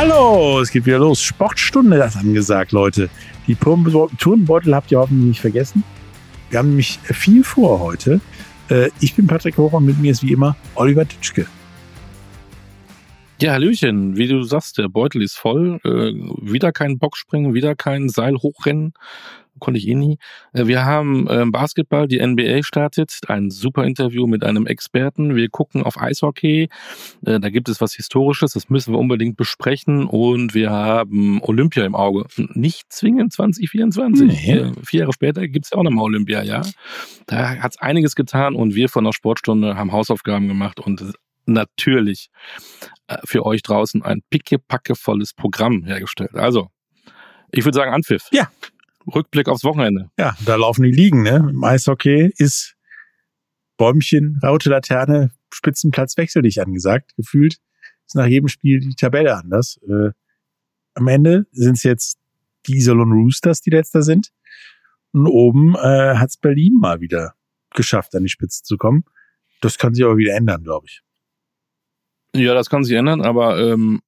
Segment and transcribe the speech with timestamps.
[0.00, 1.20] Hallo, es geht wieder los.
[1.20, 3.10] Sportstunde das angesagt, Leute.
[3.48, 5.82] Die Turnbeutel habt ihr hoffentlich nicht vergessen.
[6.50, 8.20] Wir haben nämlich viel vor heute.
[8.70, 11.46] Äh, ich bin Patrick Hoch und mit mir ist wie immer Oliver Titschke.
[13.42, 14.16] Ja, Hallöchen.
[14.16, 15.80] Wie du sagst, der Beutel ist voll.
[15.82, 16.12] Äh,
[16.48, 18.94] wieder kein Boxspringen, wieder kein Seil hochrennen
[19.58, 20.18] konnte ich eh nie.
[20.52, 25.36] Äh, wir haben ähm, Basketball, die NBA startet, ein super Interview mit einem Experten.
[25.36, 26.68] Wir gucken auf Eishockey,
[27.24, 31.84] äh, da gibt es was Historisches, das müssen wir unbedingt besprechen und wir haben Olympia
[31.84, 32.26] im Auge.
[32.54, 34.26] Nicht zwingend 2024.
[34.26, 34.52] Nee.
[34.52, 36.62] Äh, vier Jahre später gibt es ja auch nochmal Olympia, ja.
[37.26, 41.12] Da hat es einiges getan und wir von der Sportstunde haben Hausaufgaben gemacht und
[41.46, 42.28] natürlich
[43.24, 46.34] für euch draußen ein pickepackevolles Programm hergestellt.
[46.34, 46.68] Also,
[47.50, 48.28] ich würde sagen Anpfiff.
[48.32, 48.48] Ja.
[49.14, 50.10] Rückblick aufs Wochenende.
[50.18, 51.36] Ja, da laufen die Ligen, ne?
[51.50, 52.76] Im Eishockey ist
[53.76, 57.14] Bäumchen, raute Laterne, Spitzenplatz wechsel dich angesagt.
[57.16, 57.58] Gefühlt
[58.06, 59.78] ist nach jedem Spiel die Tabelle anders.
[59.88, 60.10] Äh,
[60.94, 62.18] am Ende sind es jetzt
[62.66, 64.32] die Iserlohn Roosters, die letzter sind.
[65.12, 67.34] Und oben äh, hat es Berlin mal wieder
[67.74, 69.04] geschafft, an die Spitze zu kommen.
[69.60, 71.02] Das kann sich aber wieder ändern, glaube ich.
[72.34, 74.02] Ja, das kann sich ändern, aber ähm,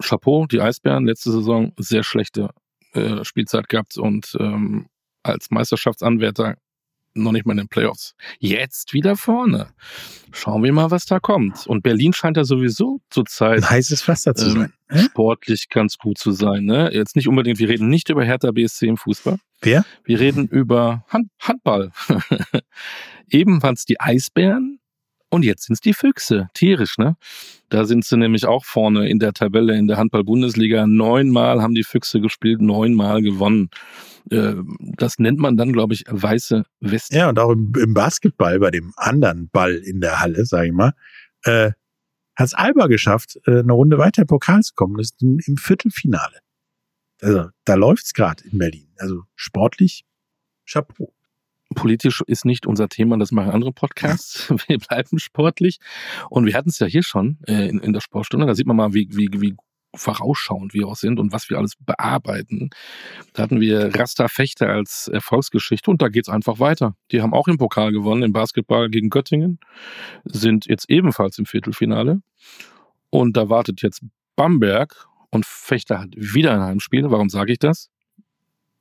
[0.00, 2.50] Chapeau, die Eisbären, letzte Saison sehr schlechte
[2.92, 4.86] äh, Spielzeit gehabt und ähm,
[5.22, 6.56] als Meisterschaftsanwärter
[7.14, 8.14] noch nicht mal in den Playoffs.
[8.38, 9.68] Jetzt wieder vorne.
[10.32, 11.66] Schauen wir mal, was da kommt.
[11.66, 15.04] Und Berlin scheint ja sowieso zurzeit heißes Pflaster zu ähm, sein.
[15.04, 16.64] Sportlich ganz gut zu sein.
[16.64, 16.90] Ne?
[16.92, 19.38] Jetzt nicht unbedingt, wir reden nicht über Hertha BSC im Fußball.
[19.60, 19.84] Wer?
[20.04, 21.92] Wir reden über Hand Handball.
[23.30, 24.80] Eben waren es die Eisbären
[25.32, 26.50] und jetzt sind es die Füchse.
[26.52, 27.16] Tierisch, ne?
[27.70, 30.86] Da sind sie nämlich auch vorne in der Tabelle in der Handball-Bundesliga.
[30.86, 33.70] Neunmal haben die Füchse gespielt, neunmal gewonnen.
[34.30, 37.16] Äh, das nennt man dann, glaube ich, weiße Weste.
[37.16, 40.92] Ja, und auch im, Basketball, bei dem anderen Ball in der Halle, sage ich mal,
[41.44, 41.70] äh,
[42.36, 44.98] hat es Alba geschafft, äh, eine Runde weiter im Pokal zu kommen.
[44.98, 46.40] Das ist im Viertelfinale.
[47.22, 48.88] Also da läuft's gerade in Berlin.
[48.98, 50.04] Also sportlich,
[50.66, 51.14] Chapeau.
[51.74, 54.50] Politisch ist nicht unser Thema, das machen andere Podcasts.
[54.68, 55.78] Wir bleiben sportlich.
[56.30, 58.46] Und wir hatten es ja hier schon äh, in, in der Sportstunde.
[58.46, 59.56] Da sieht man mal, wie, wie, wie
[59.94, 62.70] vorausschauend wir auch sind und was wir alles bearbeiten.
[63.34, 66.96] Da hatten wir Rasta Fechter als Erfolgsgeschichte und da geht's einfach weiter.
[67.10, 69.58] Die haben auch im Pokal gewonnen, im Basketball gegen Göttingen,
[70.24, 72.22] sind jetzt ebenfalls im Viertelfinale.
[73.10, 74.02] Und da wartet jetzt
[74.36, 77.10] Bamberg und Fechter hat wieder ein Heimspiel.
[77.10, 77.90] Warum sage ich das?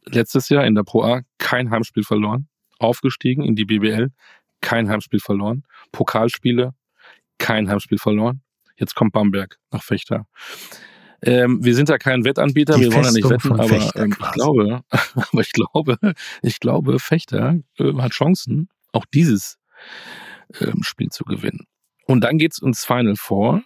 [0.05, 2.47] Letztes Jahr in der Pro A kein Heimspiel verloren
[2.81, 4.09] aufgestiegen in die BBL,
[4.61, 5.63] kein Heimspiel verloren.
[5.91, 6.73] Pokalspiele,
[7.37, 8.41] kein Heimspiel verloren.
[8.75, 10.25] Jetzt kommt Bamberg nach Fechter.
[11.23, 14.31] Ähm, wir sind ja kein Wettanbieter, die wir wollen ja nicht wetten, aber ähm, ich
[14.31, 15.97] glaube, aber ich glaube,
[16.41, 19.59] ich glaube, Fechter äh, hat Chancen, auch dieses
[20.59, 21.67] ähm, Spiel zu gewinnen.
[22.07, 23.61] Und dann geht's ins Final Four.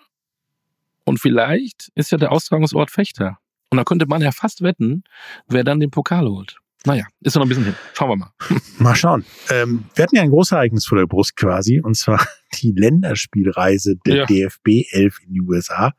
[1.06, 3.38] Und vielleicht ist ja der Austragungsort Fechter.
[3.70, 5.04] Und da könnte man ja fast wetten,
[5.48, 6.58] wer dann den Pokal holt.
[6.86, 7.76] Naja, ist noch ein bisschen hin.
[7.94, 8.32] Schauen wir mal.
[8.80, 9.26] Mal schauen.
[9.50, 12.26] Ähm, wir hatten ja ein großes Ereignis vor der Brust quasi, und zwar
[12.62, 14.26] die Länderspielreise der ja.
[14.26, 15.94] DFB 11 in die USA.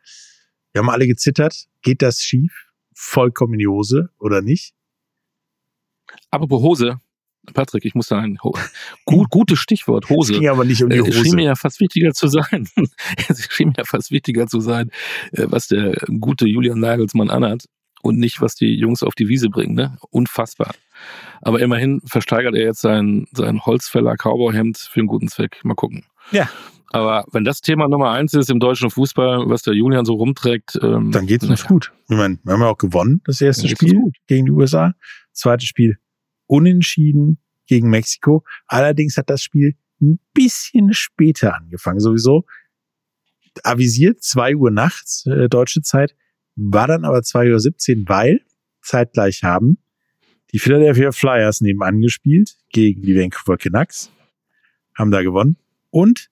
[0.73, 1.67] Wir haben alle gezittert.
[1.83, 2.71] Geht das schief?
[2.95, 4.75] Vollkommen in die Hose oder nicht?
[6.31, 7.01] Apropos Hose.
[7.53, 8.39] Patrick, ich muss da ein
[9.05, 10.33] gut, gutes Stichwort, Hose.
[10.33, 11.11] Es ging aber nicht um die Hose.
[11.11, 12.69] Es schien mir ja fast wichtiger zu sein.
[13.29, 14.91] es schien mir ja fast wichtiger zu sein,
[15.33, 17.67] äh, was der gute Julian Nagelsmann anhat
[18.07, 19.75] und nicht, was die Jungs auf die Wiese bringen.
[19.75, 19.97] Ne?
[20.11, 20.75] Unfassbar.
[21.43, 25.61] Aber immerhin versteigert er jetzt sein, sein Holzfäller Cowboy-Hemd für einen guten Zweck.
[25.65, 26.05] Mal gucken.
[26.31, 26.49] Ja.
[26.91, 30.79] Aber wenn das Thema Nummer eins ist im deutschen Fußball, was der Julian so rumträgt,
[30.83, 31.93] ähm, dann geht es uns gut.
[32.09, 34.95] Ich meine, wir haben ja auch gewonnen, das erste Spiel gegen die USA.
[35.33, 35.99] Zweites Spiel
[36.47, 38.45] unentschieden gegen Mexiko.
[38.67, 42.01] Allerdings hat das Spiel ein bisschen später angefangen.
[42.01, 42.45] Sowieso
[43.65, 46.15] avisiert zwei Uhr nachts äh, deutsche Zeit
[46.57, 48.41] war dann aber 2.17 Uhr, weil
[48.83, 49.79] zeitgleich haben
[50.53, 54.11] die Philadelphia Flyers nebenan gespielt gegen die Vancouver Canucks,
[54.95, 55.57] haben da gewonnen
[55.91, 56.31] und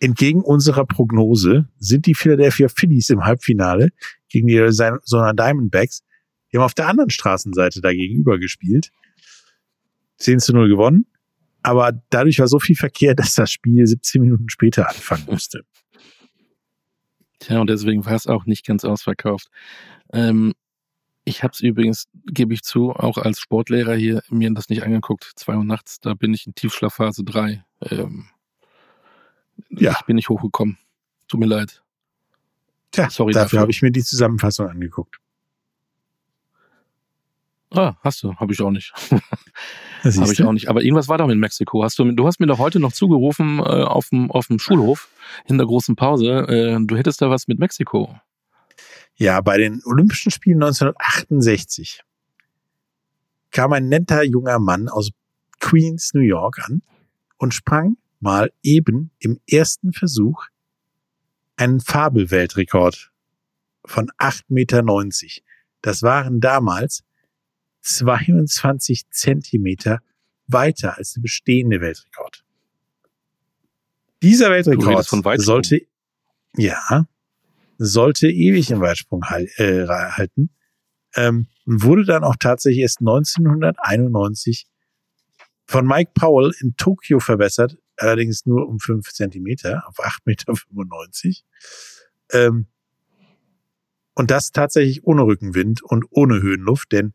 [0.00, 3.90] entgegen unserer Prognose sind die Philadelphia Phillies im Halbfinale
[4.28, 6.02] gegen die Arizona Diamondbacks.
[6.50, 8.90] Die haben auf der anderen Straßenseite da gegenüber gespielt.
[10.18, 11.06] 10 zu 0 gewonnen.
[11.62, 15.62] Aber dadurch war so viel Verkehr, dass das Spiel 17 Minuten später anfangen musste.
[17.42, 19.48] Tja, und deswegen war es auch nicht ganz ausverkauft.
[20.12, 20.54] Ähm,
[21.24, 25.32] ich habe es übrigens, gebe ich zu, auch als Sportlehrer hier mir das nicht angeguckt.
[25.36, 27.64] Zwei Uhr nachts, da bin ich in Tiefschlafphase 3.
[27.90, 28.26] Ähm,
[29.70, 29.92] ja.
[29.98, 30.78] Ich bin nicht hochgekommen.
[31.26, 31.82] Tut mir leid.
[32.92, 33.60] Tja, Sorry dafür, dafür.
[33.60, 35.16] habe ich mir die Zusammenfassung angeguckt.
[37.74, 38.92] Ah, hast du, habe ich auch nicht.
[40.04, 40.68] habe ich auch nicht.
[40.68, 41.82] Aber irgendwas war doch in Mexiko.
[41.82, 45.08] Hast du, du hast mir doch heute noch zugerufen äh, auf dem auf dem Schulhof
[45.46, 46.46] in der großen Pause.
[46.48, 48.14] Äh, du hättest da was mit Mexiko.
[49.14, 52.02] Ja, bei den Olympischen Spielen 1968
[53.50, 55.10] kam ein netter junger Mann aus
[55.60, 56.82] Queens, New York an
[57.38, 60.46] und sprang mal eben im ersten Versuch
[61.56, 63.12] einen Fabelweltrekord
[63.84, 64.82] von 8,90 Meter.
[65.82, 67.04] Das waren damals
[67.82, 70.00] 22 Zentimeter
[70.46, 72.44] weiter als der bestehende Weltrekord.
[74.22, 75.04] Dieser Weltrekord
[75.40, 75.80] sollte,
[76.56, 77.06] ja,
[77.78, 80.50] sollte ewig im Weitsprung äh, halten,
[81.16, 84.66] ähm, wurde dann auch tatsächlich erst 1991
[85.66, 92.46] von Mike Powell in Tokio verbessert, allerdings nur um fünf Zentimeter auf 8,95 Meter.
[92.46, 92.66] Ähm,
[94.14, 97.14] und das tatsächlich ohne Rückenwind und ohne Höhenluft, denn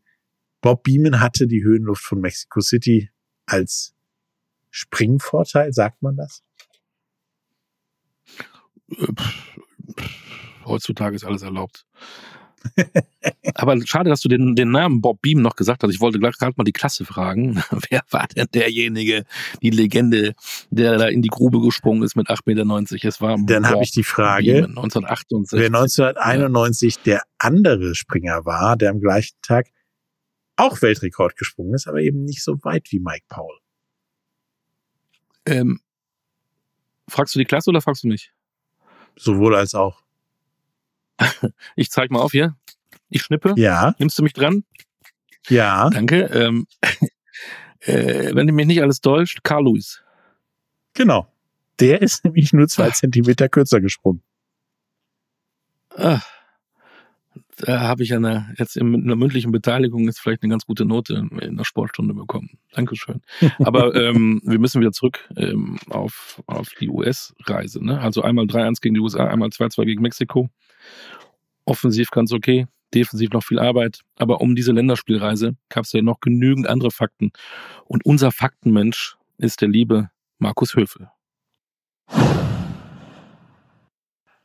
[0.60, 3.10] Bob Beeman hatte die Höhenluft von Mexico City
[3.46, 3.94] als
[4.70, 6.42] Springvorteil, sagt man das?
[10.64, 11.86] Heutzutage ist alles erlaubt.
[13.54, 15.92] Aber schade, dass du den, den Namen Bob Beam noch gesagt hast.
[15.92, 17.62] Ich wollte gerade mal die Klasse fragen.
[17.90, 19.24] Wer war denn derjenige,
[19.62, 20.34] die Legende,
[20.70, 23.08] der da in die Grube gesprungen ist mit 8,90 Meter?
[23.08, 25.58] Es war Dann habe ich die Frage, Beam 1968.
[25.58, 27.02] wer 1991 ja.
[27.04, 29.68] der andere Springer war, der am gleichen Tag
[30.58, 33.58] auch Weltrekord gesprungen ist, aber eben nicht so weit wie Mike Paul.
[35.46, 35.80] Ähm,
[37.08, 38.32] fragst du die Klasse oder fragst du mich?
[39.16, 40.02] Sowohl als auch.
[41.76, 42.56] Ich zeig mal auf hier.
[43.08, 43.54] Ich schnippe.
[43.56, 43.94] Ja.
[43.98, 44.64] Nimmst du mich dran?
[45.48, 45.88] Ja.
[45.90, 46.24] Danke.
[46.24, 46.66] Ähm,
[47.80, 50.02] äh, wenn du mich nicht alles täuscht, Carl Lewis.
[50.94, 51.32] Genau.
[51.80, 54.22] Der ist nämlich nur zwei Zentimeter kürzer gesprungen.
[55.96, 56.20] Ah,
[57.58, 61.28] da habe ich eine, jetzt in einer mündlichen Beteiligung jetzt vielleicht eine ganz gute Note
[61.40, 62.58] in der Sportstunde bekommen.
[62.72, 63.20] Dankeschön.
[63.58, 67.84] Aber ähm, wir müssen wieder zurück ähm, auf, auf die US-Reise.
[67.84, 68.00] Ne?
[68.00, 70.48] Also einmal 3-1 gegen die USA, einmal 2-2 gegen Mexiko.
[71.64, 74.00] Offensiv ganz okay, defensiv noch viel Arbeit.
[74.16, 77.32] Aber um diese Länderspielreise gab es ja noch genügend andere Fakten.
[77.86, 81.08] Und unser Faktenmensch ist der liebe Markus Höfel.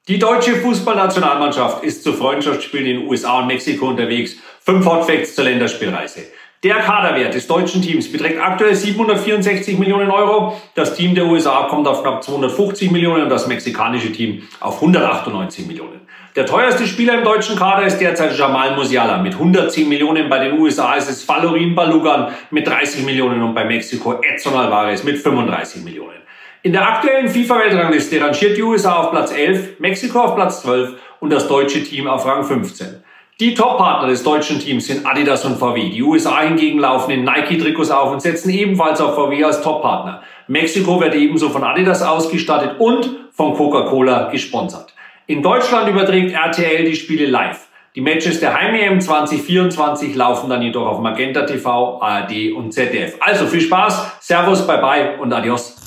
[0.10, 4.36] Die deutsche Fußballnationalmannschaft ist zu Freundschaftsspielen in USA und Mexiko unterwegs.
[4.60, 6.24] Fünf Hotfacts zur Länderspielreise.
[6.62, 10.60] Der Kaderwert des deutschen Teams beträgt aktuell 764 Millionen Euro.
[10.76, 15.68] Das Team der USA kommt auf knapp 250 Millionen und das mexikanische Team auf 198
[15.68, 16.02] Millionen.
[16.36, 20.28] Der teuerste Spieler im deutschen Kader ist derzeit Jamal Musiala mit 110 Millionen.
[20.28, 25.02] Bei den USA ist es Valorin Balugan mit 30 Millionen und bei Mexiko Edson Alvarez
[25.06, 26.23] mit 35 Millionen.
[26.66, 31.30] In der aktuellen FIFA-Weltrangliste rangiert die USA auf Platz 11, Mexiko auf Platz 12 und
[31.30, 33.04] das deutsche Team auf Rang 15.
[33.42, 35.90] Die Top-Partner des deutschen Teams sind Adidas und VW.
[35.90, 40.24] Die USA hingegen laufen in Nike-Trikots auf und setzen ebenfalls auf VW als Top-Partner.
[40.48, 44.94] Mexiko wird ebenso von Adidas ausgestattet und von Coca-Cola gesponsert.
[45.28, 47.68] In Deutschland überträgt RTL die Spiele live.
[47.94, 53.18] Die Matches der Heim-EM 2024 laufen dann jedoch auf Magenta TV, ARD und ZDF.
[53.20, 55.83] Also viel Spaß, Servus, bye bye und adios.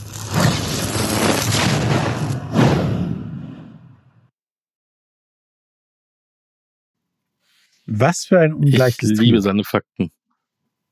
[7.87, 10.11] Was für ein ungleiches Ich liebe seine Fakten.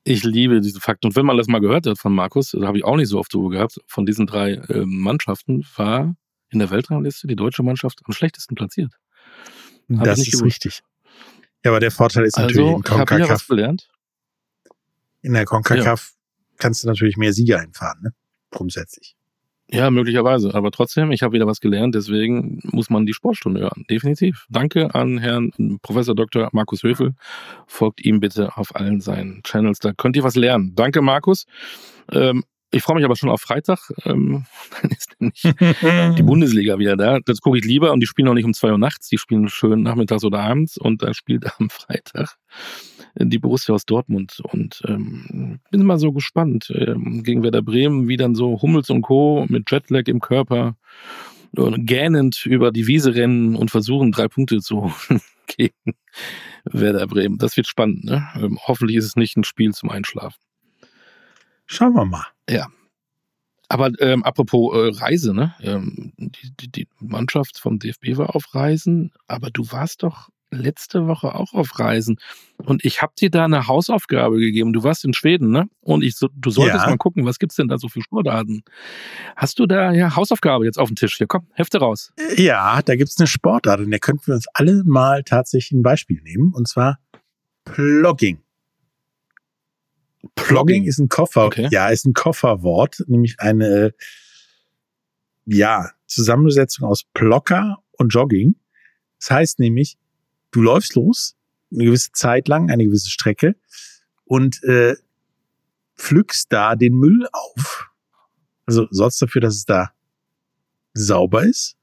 [0.03, 1.07] Ich liebe diese Fakten.
[1.07, 3.19] Und wenn man das mal gehört hat von Markus, das habe ich auch nicht so
[3.19, 6.15] oft so gehabt, von diesen drei äh, Mannschaften war
[6.49, 8.93] in der Weltrangliste die deutsche Mannschaft am schlechtesten platziert.
[9.97, 10.45] Hab das ist gewusst.
[10.45, 10.83] richtig.
[11.63, 13.47] Ja, aber der Vorteil ist natürlich also, in CONCACAF.
[13.47, 13.89] gelernt.
[15.21, 16.55] In der CONCACAF ja.
[16.57, 18.13] kannst du natürlich mehr Sieger einfahren, ne?
[18.51, 19.15] grundsätzlich.
[19.71, 20.53] Ja, möglicherweise.
[20.53, 23.83] Aber trotzdem, ich habe wieder was gelernt, deswegen muss man die Sportstunde hören.
[23.89, 24.45] Definitiv.
[24.49, 26.49] Danke an Herrn Professor Dr.
[26.51, 27.13] Markus Höfel.
[27.65, 29.79] Folgt ihm bitte auf allen seinen Channels.
[29.79, 30.73] Da könnt ihr was lernen.
[30.75, 31.45] Danke, Markus.
[32.11, 33.79] Ähm, ich freue mich aber schon auf Freitag.
[34.05, 34.45] Ähm,
[34.81, 35.41] dann ist nämlich
[36.17, 37.19] die Bundesliga wieder da.
[37.25, 39.07] Das gucke ich lieber und die spielen auch nicht um zwei Uhr nachts.
[39.09, 42.35] Die spielen schön nachmittags oder abends und da spielt am Freitag
[43.17, 44.41] die Borussia aus Dortmund.
[44.51, 49.01] Und ähm, bin mal so gespannt ähm, gegen Werder Bremen, wie dann so Hummels und
[49.01, 49.45] Co.
[49.49, 50.75] mit Jetlag im Körper
[51.53, 55.95] gähnend über die Wiese rennen und versuchen, drei Punkte zu holen gegen
[56.65, 57.37] Werder Bremen.
[57.37, 58.03] Das wird spannend.
[58.03, 58.27] Ne?
[58.35, 60.39] Ähm, hoffentlich ist es nicht ein Spiel zum Einschlafen.
[61.65, 62.25] Schauen wir mal.
[62.49, 62.67] Ja.
[63.67, 65.55] Aber ähm, apropos äh, Reise, ne?
[65.61, 71.07] Ähm, die, die, die Mannschaft vom DFB war auf Reisen, aber du warst doch letzte
[71.07, 72.17] Woche auch auf Reisen
[72.57, 74.73] und ich habe dir da eine Hausaufgabe gegeben.
[74.73, 75.67] Du warst in Schweden, ne?
[75.81, 76.89] Und ich so, du solltest ja.
[76.89, 78.63] mal gucken, was gibt's denn da so für Sportarten?
[79.35, 81.17] Hast du da ja Hausaufgabe jetzt auf dem Tisch?
[81.17, 82.13] Hier, komm, Hefte raus.
[82.37, 86.21] Ja, da gibt's eine Sportart und da könnten wir uns alle mal tatsächlich ein Beispiel
[86.21, 86.99] nehmen und zwar
[87.65, 88.39] Plogging.
[90.35, 91.67] Plogging ist ein Koffer, okay.
[91.71, 93.93] ja, ist ein Kofferwort, nämlich eine,
[95.45, 98.55] ja, Zusammensetzung aus Plocker und Jogging.
[99.19, 99.97] Das heißt nämlich
[100.55, 101.35] du läufst los,
[101.71, 103.55] eine gewisse Zeit lang, eine gewisse Strecke
[104.23, 104.95] und äh,
[105.97, 107.89] pflückst da den Müll auf.
[108.65, 109.91] Also sorgst dafür, dass es da
[110.93, 111.75] sauber ist.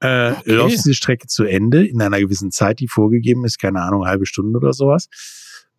[0.00, 0.52] Äh, okay.
[0.52, 4.26] Läufst diese Strecke zu Ende in einer gewissen Zeit, die vorgegeben ist, keine Ahnung, halbe
[4.26, 5.08] Stunde oder sowas.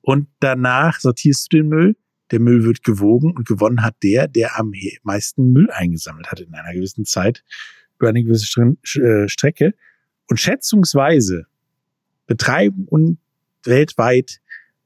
[0.01, 1.95] Und danach sortierst du den Müll.
[2.31, 4.71] Der Müll wird gewogen und gewonnen hat der, der am
[5.03, 7.43] meisten Müll eingesammelt hat in einer gewissen Zeit
[7.97, 8.45] über eine gewisse
[8.99, 9.75] äh, Strecke.
[10.27, 11.45] Und schätzungsweise
[12.27, 13.19] betreiben und
[13.63, 14.39] weltweit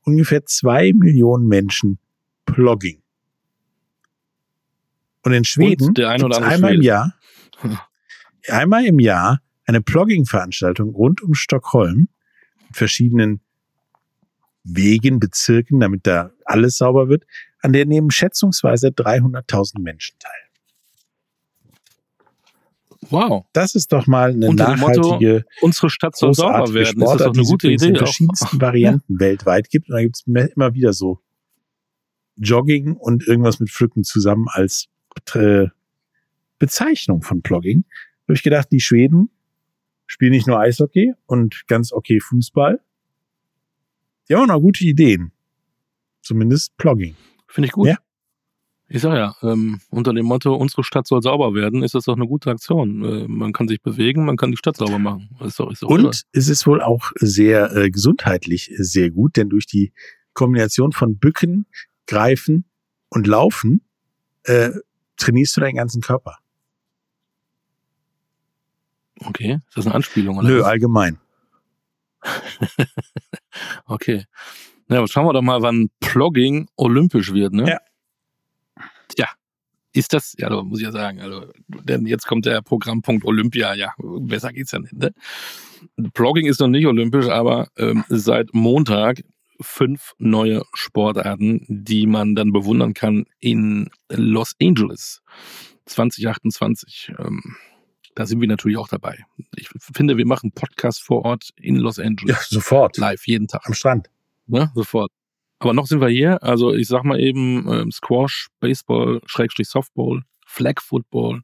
[0.03, 2.00] ungefähr zwei Millionen Menschen
[2.46, 3.01] Plogging.
[5.24, 6.75] Und in Schweden und ein einmal Schwede.
[6.75, 7.13] im Jahr,
[8.48, 12.08] einmal im Jahr eine Plogging-Veranstaltung rund um Stockholm
[12.67, 13.41] mit verschiedenen
[14.63, 17.25] Wegen, Bezirken, damit da alles sauber wird,
[17.62, 20.48] an der nehmen schätzungsweise 300.000 Menschen teil.
[23.09, 23.45] Wow.
[23.53, 27.01] Das ist doch mal eine Unter nachhaltige, Motto, unsere Stadt soll sauber werden.
[27.01, 27.87] Sportart, ist das doch eine gute Idee.
[27.87, 29.19] in verschiedensten Varianten ja.
[29.19, 29.89] weltweit gibt.
[29.89, 30.23] Und da gibt es
[30.55, 31.19] immer wieder so
[32.37, 34.87] Jogging und irgendwas mit Pflücken zusammen als
[35.33, 35.67] äh,
[36.57, 37.83] Bezeichnung von Plogging.
[37.83, 39.29] Da habe ich gedacht, die Schweden
[40.05, 42.79] spielen nicht nur Eishockey und ganz okay Fußball.
[44.27, 45.31] Die haben auch noch gute Ideen.
[46.21, 47.15] Zumindest Plogging.
[47.47, 47.87] Finde ich gut.
[47.87, 47.97] Ja.
[48.91, 52.15] Ich sag ja, ähm, unter dem Motto, unsere Stadt soll sauber werden, ist das doch
[52.15, 53.05] eine gute Aktion.
[53.05, 55.29] Äh, man kann sich bewegen, man kann die Stadt sauber machen.
[55.41, 56.17] Ist doch, ist doch Und oder?
[56.31, 59.93] es ist wohl auch sehr äh, gesundheitlich sehr gut, denn durch die
[60.34, 61.67] Kombination von Bücken,
[62.08, 62.65] Greifen
[63.10, 63.86] und Laufen
[64.46, 64.72] äh,
[65.17, 66.39] trainierst du deinen ganzen Körper.
[69.19, 70.39] Okay, ist das eine Anspielung?
[70.39, 70.65] Oder Nö, was?
[70.65, 71.19] allgemein.
[73.86, 74.25] okay.
[74.88, 77.69] Na, ja, schauen wir doch mal, wann Plogging olympisch wird, ne?
[77.69, 77.79] Ja.
[79.09, 79.27] Tja,
[79.91, 83.73] ist das, ja, da muss ich ja sagen, also, denn jetzt kommt der Programmpunkt Olympia,
[83.73, 85.13] ja, besser geht's ja nicht, ne?
[86.13, 89.23] Plogging ist noch nicht olympisch, aber ähm, seit Montag
[89.61, 95.21] fünf neue Sportarten, die man dann bewundern kann in Los Angeles
[95.85, 97.13] 2028.
[97.19, 97.55] Ähm,
[98.15, 99.25] da sind wir natürlich auch dabei.
[99.55, 102.35] Ich finde, wir machen Podcast vor Ort in Los Angeles.
[102.35, 102.97] Ja, sofort.
[102.97, 103.61] Live, jeden Tag.
[103.65, 104.09] Am Strand.
[104.47, 105.11] Ne, sofort.
[105.59, 106.41] Aber noch sind wir hier.
[106.41, 111.41] Also ich sag mal eben ähm, Squash, Baseball, Schrägstrich Softball, Flag Football,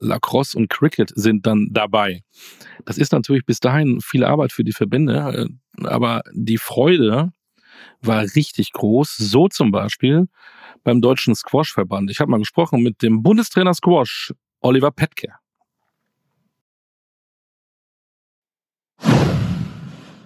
[0.00, 2.22] Lacrosse und Cricket sind dann dabei.
[2.84, 5.48] Das ist natürlich bis dahin viel Arbeit für die Verbände,
[5.80, 7.32] äh, aber die Freude
[8.00, 9.16] war richtig groß.
[9.16, 10.28] So zum Beispiel
[10.84, 12.10] beim Deutschen Squash-Verband.
[12.10, 15.32] Ich habe mal gesprochen mit dem Bundestrainer Squash, Oliver Petke.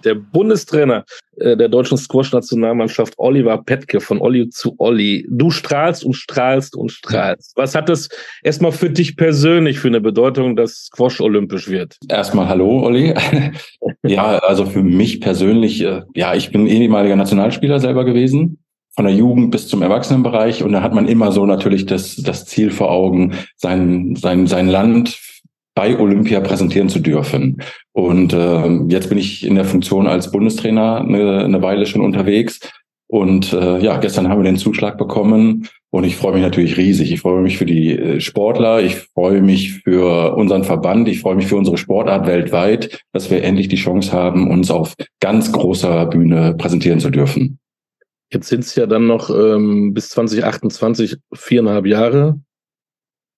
[0.05, 1.05] Der Bundestrainer
[1.37, 5.25] äh, der deutschen Squash-Nationalmannschaft, Oliver Petke, von Olli zu Olli.
[5.29, 7.53] Du strahlst und strahlst und strahlst.
[7.55, 8.09] Was hat das
[8.43, 11.97] erstmal für dich persönlich für eine Bedeutung, dass Squash olympisch wird?
[12.09, 13.13] Erstmal hallo, Olli.
[14.03, 18.59] ja, also für mich persönlich, äh, ja, ich bin ehemaliger Nationalspieler selber gewesen
[18.95, 22.45] von der Jugend bis zum Erwachsenenbereich und da hat man immer so natürlich das, das
[22.45, 25.19] Ziel vor Augen, sein, sein, sein Land
[25.75, 27.61] bei Olympia präsentieren zu dürfen.
[27.93, 32.59] Und äh, jetzt bin ich in der Funktion als Bundestrainer eine, eine Weile schon unterwegs.
[33.07, 37.11] Und äh, ja, gestern haben wir den Zuschlag bekommen und ich freue mich natürlich riesig.
[37.11, 41.35] Ich freue mich für die äh, Sportler, ich freue mich für unseren Verband, ich freue
[41.35, 46.07] mich für unsere Sportart weltweit, dass wir endlich die Chance haben, uns auf ganz großer
[46.07, 47.59] Bühne präsentieren zu dürfen.
[48.31, 52.39] Jetzt sind es ja dann noch ähm, bis 2028 viereinhalb Jahre.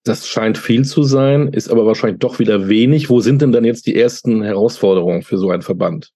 [0.05, 3.09] Das scheint viel zu sein, ist aber wahrscheinlich doch wieder wenig.
[3.09, 6.11] Wo sind denn dann jetzt die ersten Herausforderungen für so einen Verband?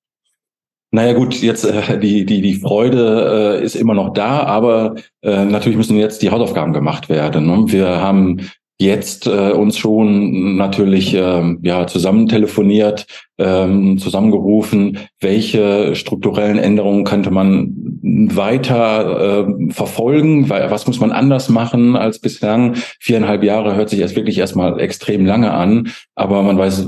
[0.91, 5.43] Naja gut, jetzt äh, die, die, die Freude äh, ist immer noch da, aber äh,
[5.43, 7.47] natürlich müssen jetzt die Hausaufgaben gemacht werden.
[7.47, 7.63] Ne?
[7.67, 13.05] Wir haben jetzt äh, uns schon natürlich äh, ja zusammen telefoniert,
[13.37, 21.97] ähm, zusammengerufen, welche strukturellen Änderungen könnte man weiter äh, verfolgen, was muss man anders machen
[21.97, 22.75] als bislang.
[22.99, 26.87] Viereinhalb Jahre hört sich erst wirklich erstmal extrem lange an, aber man weiß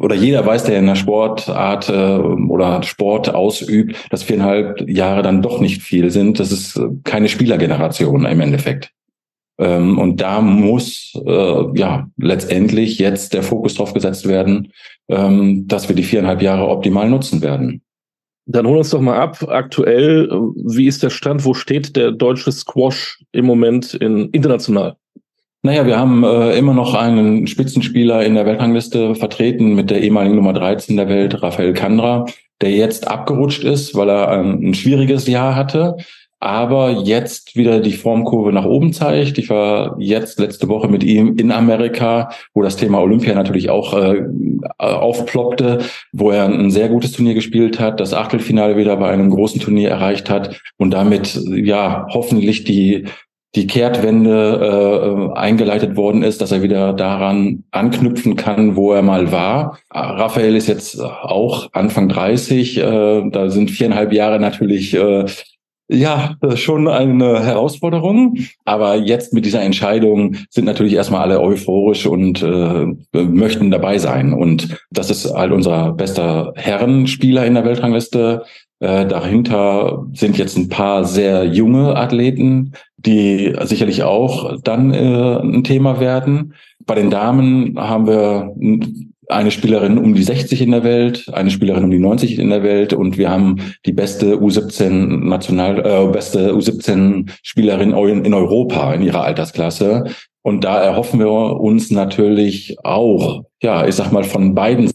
[0.00, 5.40] oder jeder weiß, der in der Sportart äh, oder Sport ausübt, dass viereinhalb Jahre dann
[5.40, 6.40] doch nicht viel sind.
[6.40, 8.92] Das ist keine Spielergeneration im Endeffekt.
[9.58, 14.72] Ähm, und da muss äh, ja letztendlich jetzt der Fokus drauf gesetzt werden,
[15.08, 17.82] ähm, dass wir die viereinhalb Jahre optimal nutzen werden.
[18.46, 19.46] Dann hol uns doch mal ab.
[19.48, 21.44] Aktuell, wie ist der Stand?
[21.44, 24.96] Wo steht der deutsche Squash im Moment in, international?
[25.64, 30.34] Naja, wir haben äh, immer noch einen Spitzenspieler in der Weltrangliste vertreten mit der ehemaligen
[30.34, 32.26] Nummer 13 der Welt, Rafael Kandra,
[32.60, 35.96] der jetzt abgerutscht ist, weil er ein, ein schwieriges Jahr hatte.
[36.42, 39.38] Aber jetzt wieder die Formkurve nach oben zeigt.
[39.38, 43.96] Ich war jetzt letzte Woche mit ihm in Amerika, wo das Thema Olympia natürlich auch
[43.96, 44.24] äh,
[44.78, 45.78] aufploppte,
[46.12, 49.90] wo er ein sehr gutes Turnier gespielt hat, das Achtelfinale wieder bei einem großen Turnier
[49.90, 53.04] erreicht hat und damit ja hoffentlich die
[53.54, 59.30] die Kehrtwende äh, eingeleitet worden ist, dass er wieder daran anknüpfen kann, wo er mal
[59.30, 59.78] war.
[59.90, 65.26] Raphael ist jetzt auch Anfang 30, äh, da sind viereinhalb Jahre natürlich äh,
[65.92, 68.38] ja, schon eine Herausforderung.
[68.64, 74.32] Aber jetzt mit dieser Entscheidung sind natürlich erstmal alle euphorisch und äh, möchten dabei sein.
[74.32, 78.44] Und das ist halt unser bester Herrenspieler in der Weltrangliste.
[78.80, 85.62] Äh, dahinter sind jetzt ein paar sehr junge Athleten, die sicherlich auch dann äh, ein
[85.64, 86.54] Thema werden.
[86.84, 88.54] Bei den Damen haben wir
[89.34, 92.62] eine Spielerin um die 60 in der Welt, eine Spielerin um die 90 in der
[92.62, 97.90] Welt und wir haben die beste U17 National, äh, beste U17 Spielerin
[98.24, 100.04] in Europa in ihrer Altersklasse.
[100.42, 104.90] Und da erhoffen wir uns natürlich auch, ja, ich sag mal von beiden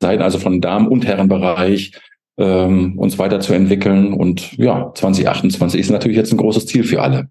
[0.00, 1.92] Seiten, also von Damen- und Herrenbereich,
[2.38, 4.12] ähm, uns weiterzuentwickeln.
[4.12, 7.28] Und ja, 2028 ist natürlich jetzt ein großes Ziel für alle.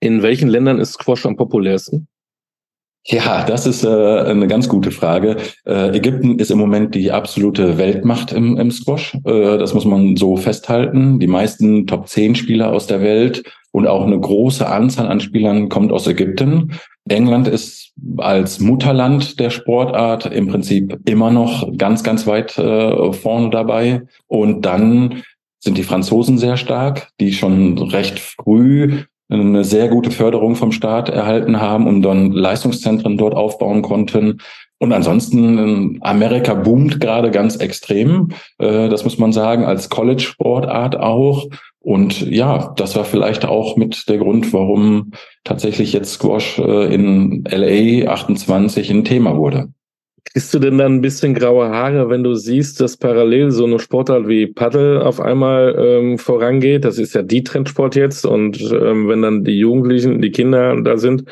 [0.00, 2.08] In welchen Ländern ist Squash am populärsten?
[3.10, 5.38] Ja, das ist äh, eine ganz gute Frage.
[5.64, 9.14] Äh, Ägypten ist im Moment die absolute Weltmacht im, im Squash.
[9.24, 11.18] Äh, das muss man so festhalten.
[11.18, 15.70] Die meisten Top 10 Spieler aus der Welt und auch eine große Anzahl an Spielern
[15.70, 16.72] kommt aus Ägypten.
[17.08, 23.48] England ist als Mutterland der Sportart im Prinzip immer noch ganz, ganz weit äh, vorne
[23.48, 24.02] dabei.
[24.26, 25.22] Und dann
[25.60, 31.08] sind die Franzosen sehr stark, die schon recht früh eine sehr gute Förderung vom Staat
[31.08, 34.38] erhalten haben und dann Leistungszentren dort aufbauen konnten.
[34.78, 40.96] Und ansonsten ähm, Amerika boomt gerade ganz extrem, äh, das muss man sagen, als College-Sportart
[40.96, 41.46] auch.
[41.80, 45.12] Und ja, das war vielleicht auch mit der Grund, warum
[45.44, 49.68] tatsächlich jetzt Squash äh, in LA 28 ein Thema wurde.
[50.32, 53.78] Kriegst du denn dann ein bisschen graue Haare, wenn du siehst, dass parallel so eine
[53.78, 56.84] Sportart wie Paddle auf einmal ähm, vorangeht?
[56.84, 58.26] Das ist ja die Trendsport jetzt.
[58.26, 61.24] Und ähm, wenn dann die Jugendlichen, die Kinder da sind,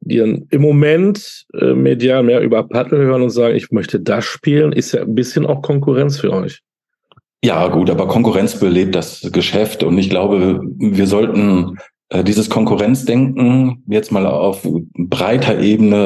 [0.00, 4.24] die dann im Moment äh, medial mehr über Paddle hören und sagen, ich möchte das
[4.24, 6.60] spielen, ist ja ein bisschen auch Konkurrenz für euch.
[7.44, 11.76] Ja, gut, aber Konkurrenz belebt das Geschäft und ich glaube, wir sollten
[12.22, 15.96] dieses Konkurrenzdenken jetzt mal auf breiter Ebene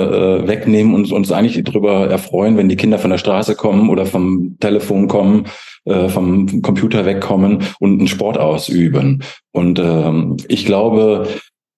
[0.45, 4.07] äh, wegnehmen und uns eigentlich darüber erfreuen, wenn die Kinder von der Straße kommen oder
[4.07, 5.47] vom Telefon kommen,
[5.85, 9.23] äh, vom Computer wegkommen und einen Sport ausüben.
[9.53, 11.27] Und ähm, ich glaube,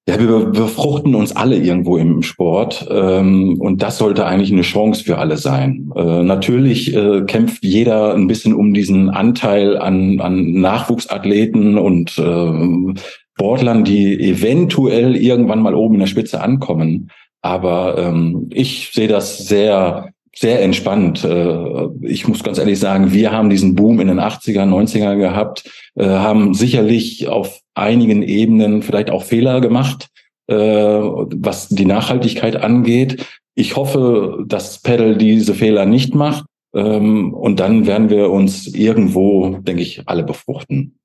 [0.09, 5.05] ja, wir befruchten uns alle irgendwo im Sport ähm, und das sollte eigentlich eine Chance
[5.05, 5.91] für alle sein.
[5.95, 12.95] Äh, natürlich äh, kämpft jeder ein bisschen um diesen Anteil an, an Nachwuchsathleten und äh,
[13.35, 17.11] Sportlern, die eventuell irgendwann mal oben in der Spitze ankommen.
[17.43, 21.25] Aber ähm, ich sehe das sehr sehr entspannt.
[21.25, 25.69] Äh, ich muss ganz ehrlich sagen, wir haben diesen Boom in den 80er, 90er gehabt,
[25.97, 30.09] äh, haben sicherlich auf einigen Ebenen vielleicht auch Fehler gemacht,
[30.47, 33.27] äh, was die Nachhaltigkeit angeht.
[33.55, 36.45] Ich hoffe, dass Pedal diese Fehler nicht macht.
[36.75, 41.00] Ähm, und dann werden wir uns irgendwo, denke ich, alle befruchten.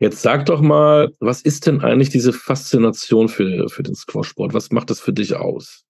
[0.00, 4.54] Jetzt sag doch mal, was ist denn eigentlich diese Faszination für, für den Squashsport?
[4.54, 5.84] Was macht das für dich aus?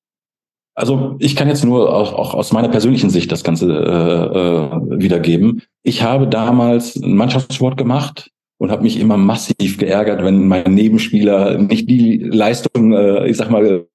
[0.75, 5.01] Also ich kann jetzt nur auch, auch aus meiner persönlichen Sicht das Ganze äh, äh,
[5.01, 5.63] wiedergeben.
[5.85, 11.59] Ich habe damals einen Mannschaftssport gemacht und habe mich immer massiv geärgert, wenn mein Nebenspieler
[11.59, 13.87] nicht die Leistung, äh, ich sag mal,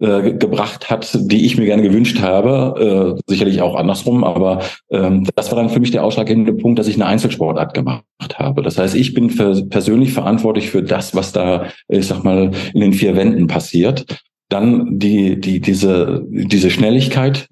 [0.00, 3.16] äh, gebracht hat, die ich mir gerne gewünscht habe.
[3.18, 4.60] Äh, sicherlich auch andersrum, aber
[4.90, 8.02] ähm, das war dann für mich der ausschlaggebende Punkt, dass ich eine Einzelsportart gemacht
[8.34, 8.62] habe.
[8.62, 12.80] Das heißt, ich bin für, persönlich verantwortlich für das, was da, ich sag mal, in
[12.80, 14.06] den vier Wänden passiert.
[14.48, 17.48] Dann die, die, diese, diese Schnelligkeit,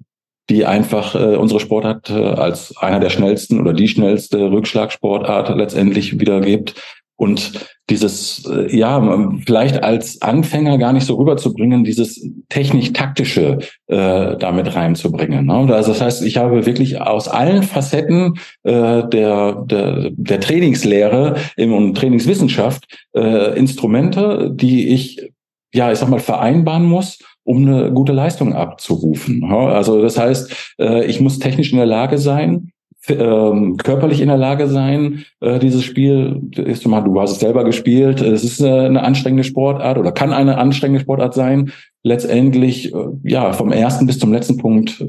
[0.49, 6.19] die einfach äh, unsere Sportart äh, als einer der schnellsten oder die schnellste Rückschlagsportart letztendlich
[6.19, 6.73] wiedergibt.
[7.19, 14.73] Und dieses, äh, ja, vielleicht als Anfänger gar nicht so rüberzubringen, dieses technisch-taktische äh, damit
[14.73, 15.47] reinzubringen.
[15.47, 15.75] Ne?
[15.75, 21.95] Also das heißt, ich habe wirklich aus allen Facetten äh, der, der, der Trainingslehre und
[21.95, 25.33] Trainingswissenschaft äh, Instrumente, die ich
[25.73, 29.43] ja, ich sag mal, vereinbaren muss, um eine gute Leistung abzurufen.
[29.43, 32.71] Also das heißt, äh, ich muss technisch in der Lage sein,
[33.07, 38.21] ähm, körperlich in der Lage sein, äh, dieses Spiel, ist du hast es selber gespielt,
[38.21, 41.71] es ist eine anstrengende Sportart oder kann eine anstrengende Sportart sein.
[42.03, 45.05] letztendlich äh, ja vom ersten bis zum letzten Punkt äh,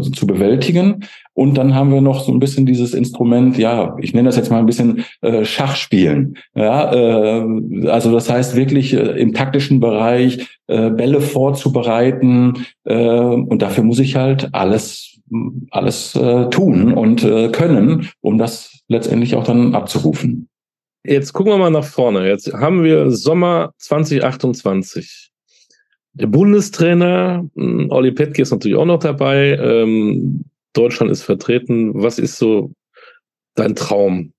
[0.00, 1.04] zu bewältigen.
[1.32, 4.50] Und dann haben wir noch so ein bisschen dieses Instrument, ja, ich nenne das jetzt
[4.50, 6.36] mal ein bisschen äh, Schachspielen.
[6.54, 12.66] Ja, äh, also das heißt wirklich äh, im taktischen Bereich äh, Bälle vorzubereiten.
[12.84, 15.13] Äh, und dafür muss ich halt alles
[15.70, 20.48] alles äh, tun und äh, können, um das letztendlich auch dann abzurufen.
[21.04, 22.26] Jetzt gucken wir mal nach vorne.
[22.28, 25.30] Jetzt haben wir Sommer 2028.
[26.14, 29.56] Der Bundestrainer, hm, Olli Petke ist natürlich auch noch dabei.
[29.56, 31.92] Ähm, Deutschland ist vertreten.
[31.94, 32.72] Was ist so
[33.54, 34.32] dein Traum?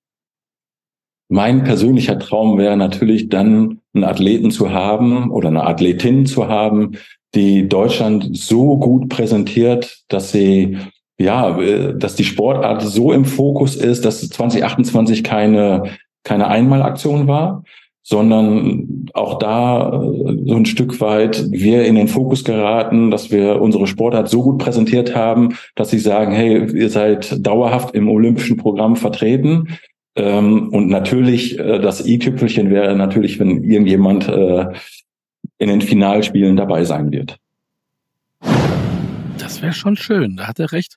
[1.28, 6.92] Mein persönlicher Traum wäre natürlich dann, einen Athleten zu haben oder eine Athletin zu haben,
[7.34, 10.78] die Deutschland so gut präsentiert, dass sie
[11.18, 15.84] ja, äh, dass die Sportart so im Fokus ist, dass 2028 keine
[16.26, 17.62] keine Einmalaktion war,
[18.02, 23.60] sondern auch da äh, so ein Stück weit wir in den Fokus geraten, dass wir
[23.62, 28.56] unsere Sportart so gut präsentiert haben, dass sie sagen, hey, ihr seid dauerhaft im olympischen
[28.56, 29.78] Programm vertreten.
[30.16, 34.28] Ähm, und natürlich, äh, das i-Tüpfelchen wäre natürlich, wenn irgendjemand
[35.58, 37.38] in den Finalspielen dabei sein wird.
[39.38, 40.96] Das wäre schon schön, da hat er recht.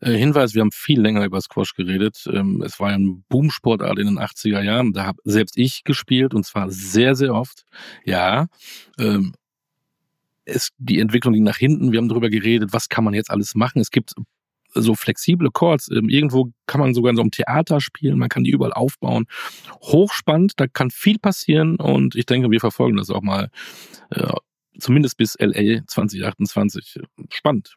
[0.00, 2.28] Äh, Hinweis, wir haben viel länger über Squash geredet.
[2.32, 4.92] Ähm, es war ein Boomsportart in den 80er Jahren.
[4.92, 7.64] Da habe selbst ich gespielt und zwar sehr, sehr oft.
[8.04, 8.46] Ja,
[8.98, 9.34] ähm,
[10.44, 11.92] es, die Entwicklung ging nach hinten.
[11.92, 13.80] Wir haben darüber geredet, was kann man jetzt alles machen.
[13.80, 14.12] Es gibt
[14.82, 15.90] so flexible Chords.
[15.90, 18.18] Ähm, irgendwo kann man sogar in so einem Theater spielen.
[18.18, 19.26] Man kann die überall aufbauen.
[19.82, 23.50] Hochspannend, da kann viel passieren und ich denke, wir verfolgen das auch mal.
[24.10, 24.32] Äh,
[24.78, 27.00] zumindest bis LA 2028.
[27.30, 27.76] Spannend.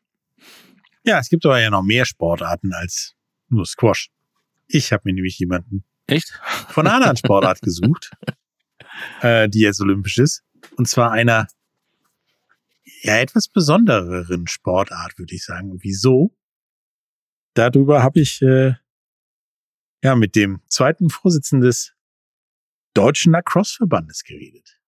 [1.03, 3.15] Ja, es gibt aber ja noch mehr Sportarten als
[3.47, 4.09] nur Squash.
[4.67, 6.39] Ich habe mir nämlich jemanden Echt?
[6.67, 8.12] von einer anderen Sportart gesucht,
[9.21, 10.43] äh, die jetzt olympisch ist.
[10.75, 11.47] Und zwar einer
[13.01, 15.79] ja etwas besondereren Sportart, würde ich sagen.
[15.81, 16.35] Wieso?
[17.53, 18.73] Darüber habe ich äh,
[20.03, 21.93] ja mit dem zweiten Vorsitzenden des
[22.93, 24.79] Deutschen Lacrosse-Verbandes geredet.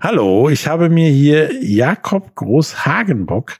[0.00, 3.58] Hallo, ich habe mir hier Jakob Groß-Hagenbock,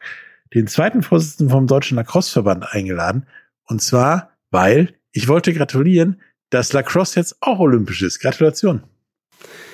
[0.54, 3.26] den zweiten Vorsitzenden vom Deutschen Lacrosse-Verband, eingeladen.
[3.64, 8.20] Und zwar, weil ich wollte gratulieren, dass Lacrosse jetzt auch olympisch ist.
[8.20, 8.84] Gratulation.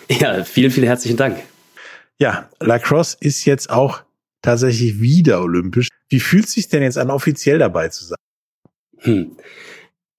[0.08, 1.38] Ja, vielen, vielen herzlichen Dank.
[2.18, 4.02] Ja, Lacrosse ist jetzt auch
[4.44, 5.88] tatsächlich wieder olympisch.
[6.08, 8.18] Wie fühlt es sich denn jetzt an, offiziell dabei zu sein?
[8.98, 9.36] Hm.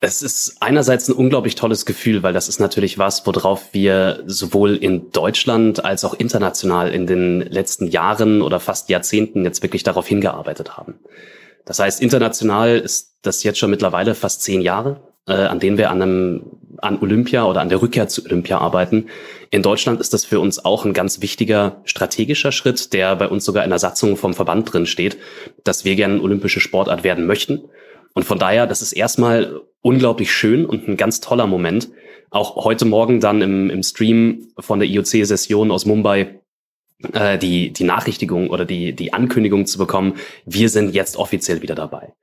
[0.01, 4.75] Es ist einerseits ein unglaublich tolles Gefühl, weil das ist natürlich was, worauf wir sowohl
[4.75, 10.07] in Deutschland als auch international in den letzten Jahren oder fast Jahrzehnten jetzt wirklich darauf
[10.07, 10.99] hingearbeitet haben.
[11.65, 15.89] Das heißt, international ist das jetzt schon mittlerweile fast zehn Jahre, äh, an denen wir
[15.89, 16.43] an einem
[16.77, 19.07] an Olympia oder an der Rückkehr zu Olympia arbeiten.
[19.49, 23.45] In Deutschland ist das für uns auch ein ganz wichtiger strategischer Schritt, der bei uns
[23.45, 25.17] sogar in der Satzung vom Verband drin steht,
[25.63, 27.63] dass wir gerne olympische Sportart werden möchten.
[28.13, 31.89] Und von daher, das ist erstmal unglaublich schön und ein ganz toller Moment.
[32.29, 36.39] Auch heute Morgen dann im, im Stream von der IOC-Session aus Mumbai
[37.13, 41.75] äh, die, die Nachrichtigung oder die, die Ankündigung zu bekommen, wir sind jetzt offiziell wieder
[41.75, 42.13] dabei.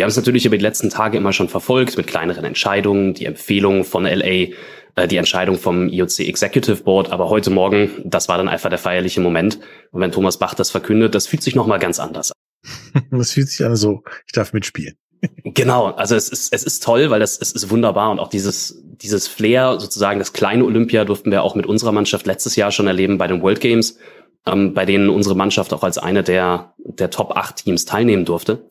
[0.00, 3.26] Wir haben es natürlich über die letzten Tage immer schon verfolgt mit kleineren Entscheidungen, die
[3.26, 8.38] Empfehlung von LA, äh, die Entscheidung vom IOC Executive Board, aber heute Morgen, das war
[8.38, 9.58] dann einfach der feierliche Moment.
[9.90, 13.02] Und wenn Thomas Bach das verkündet, das fühlt sich nochmal ganz anders an.
[13.10, 14.96] Das fühlt sich an so, ich darf mitspielen.
[15.44, 18.82] Genau, also es ist, es ist toll, weil das, es ist wunderbar und auch dieses,
[18.82, 22.86] dieses Flair, sozusagen das kleine Olympia durften wir auch mit unserer Mannschaft letztes Jahr schon
[22.86, 23.98] erleben bei den World Games,
[24.46, 28.64] ähm, bei denen unsere Mannschaft auch als eine der, der Top 8 Teams teilnehmen durfte.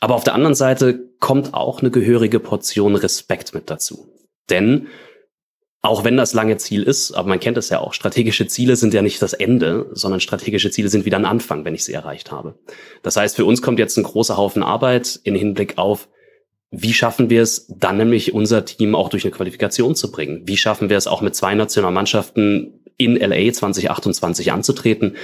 [0.00, 4.06] Aber auf der anderen Seite kommt auch eine gehörige Portion Respekt mit dazu.
[4.50, 4.88] Denn
[5.84, 8.94] auch wenn das lange Ziel ist, aber man kennt es ja auch, strategische Ziele sind
[8.94, 12.32] ja nicht das Ende, sondern strategische Ziele sind wieder ein Anfang, wenn ich sie erreicht
[12.32, 12.58] habe.
[13.02, 16.08] Das heißt, für uns kommt jetzt ein großer Haufen Arbeit in Hinblick auf,
[16.70, 20.42] wie schaffen wir es dann nämlich unser Team auch durch eine Qualifikation zu bringen?
[20.46, 25.16] Wie schaffen wir es auch mit zwei Nationalmannschaften in LA 2028 anzutreten?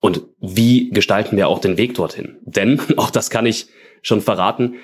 [0.00, 2.38] Und wie gestalten wir auch den Weg dorthin?
[2.42, 3.68] Denn, auch das kann ich
[4.02, 4.74] schon verraten,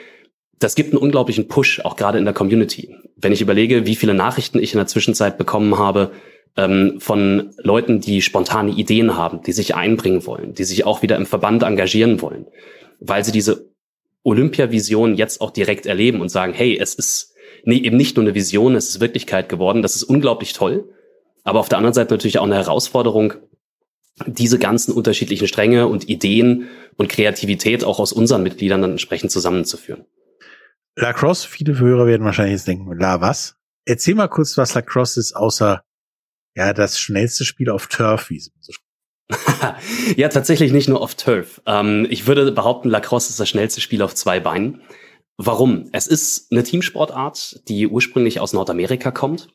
[0.58, 2.94] das gibt einen unglaublichen Push, auch gerade in der Community.
[3.16, 6.12] Wenn ich überlege, wie viele Nachrichten ich in der Zwischenzeit bekommen habe
[6.56, 11.16] ähm, von Leuten, die spontane Ideen haben, die sich einbringen wollen, die sich auch wieder
[11.16, 12.46] im Verband engagieren wollen,
[13.00, 13.70] weil sie diese
[14.22, 17.34] Olympia-Vision jetzt auch direkt erleben und sagen, hey, es ist
[17.66, 20.88] nee, eben nicht nur eine Vision, es ist Wirklichkeit geworden, das ist unglaublich toll.
[21.44, 23.34] Aber auf der anderen Seite natürlich auch eine Herausforderung,
[24.24, 30.06] diese ganzen unterschiedlichen Stränge und Ideen und Kreativität auch aus unseren Mitgliedern dann entsprechend zusammenzuführen.
[30.96, 33.56] Lacrosse, viele Hörer werden wahrscheinlich jetzt denken, la was?
[33.84, 35.82] Erzähl mal kurz, was Lacrosse ist, außer
[36.54, 38.72] ja das schnellste Spiel auf Turf, wie es so
[40.16, 41.60] ja, tatsächlich nicht nur auf Turf.
[41.66, 44.82] Ähm, ich würde behaupten, Lacrosse ist das schnellste Spiel auf zwei Beinen.
[45.36, 45.88] Warum?
[45.92, 49.48] Es ist eine Teamsportart, die ursprünglich aus Nordamerika kommt.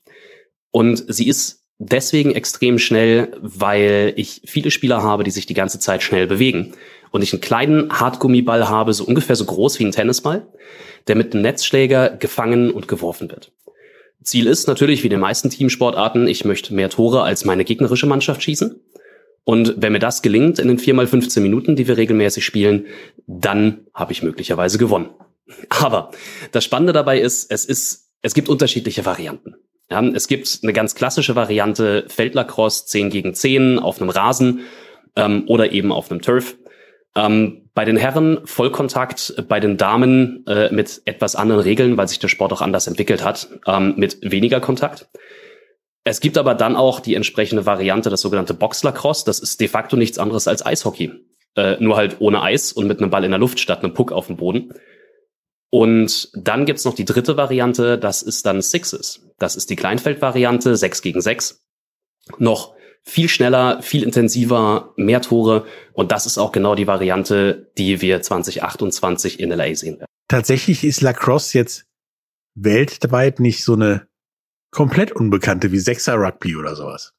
[0.71, 5.79] Und sie ist deswegen extrem schnell, weil ich viele Spieler habe, die sich die ganze
[5.79, 6.73] Zeit schnell bewegen.
[7.09, 10.47] Und ich einen kleinen Hartgummiball habe, so ungefähr so groß wie ein Tennisball,
[11.07, 13.51] der mit einem Netzschläger gefangen und geworfen wird.
[14.23, 18.05] Ziel ist natürlich, wie in den meisten Teamsportarten, ich möchte mehr Tore als meine gegnerische
[18.05, 18.79] Mannschaft schießen.
[19.43, 22.85] Und wenn mir das gelingt in den 4x15 Minuten, die wir regelmäßig spielen,
[23.25, 25.09] dann habe ich möglicherweise gewonnen.
[25.69, 26.11] Aber
[26.51, 29.55] das Spannende dabei ist, es ist, es gibt unterschiedliche Varianten.
[29.91, 34.61] Ja, es gibt eine ganz klassische Variante Feldlacrosse 10 gegen 10 auf einem Rasen
[35.17, 36.55] ähm, oder eben auf einem Turf.
[37.13, 42.19] Ähm, bei den Herren Vollkontakt, bei den Damen äh, mit etwas anderen Regeln, weil sich
[42.19, 45.09] der Sport auch anders entwickelt hat, ähm, mit weniger Kontakt.
[46.05, 49.25] Es gibt aber dann auch die entsprechende Variante, das sogenannte Boxlacrosse.
[49.25, 51.11] Das ist de facto nichts anderes als Eishockey.
[51.57, 54.13] Äh, nur halt ohne Eis und mit einem Ball in der Luft statt einem Puck
[54.13, 54.73] auf dem Boden.
[55.71, 59.21] Und dann gibt's noch die dritte Variante, das ist dann Sixes.
[59.39, 61.63] Das ist die Kleinfeldvariante, 6 gegen 6.
[62.37, 65.65] Noch viel schneller, viel intensiver, mehr Tore.
[65.93, 70.07] Und das ist auch genau die Variante, die wir 2028 in LA sehen werden.
[70.27, 71.85] Tatsächlich ist Lacrosse jetzt
[72.53, 74.07] weltweit nicht so eine
[74.71, 77.13] komplett unbekannte wie Sechser Rugby oder sowas,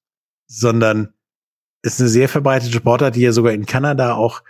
[0.46, 1.14] sondern
[1.82, 4.42] ist eine sehr verbreitete Sportart, die ja sogar in Kanada auch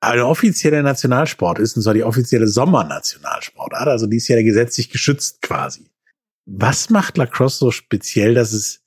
[0.00, 3.88] eine offizielle Nationalsport ist, und zwar die offizielle Sommernationalsportart.
[3.88, 5.90] Also die ist ja gesetzlich geschützt quasi.
[6.46, 8.82] Was macht Lacrosse so speziell, dass es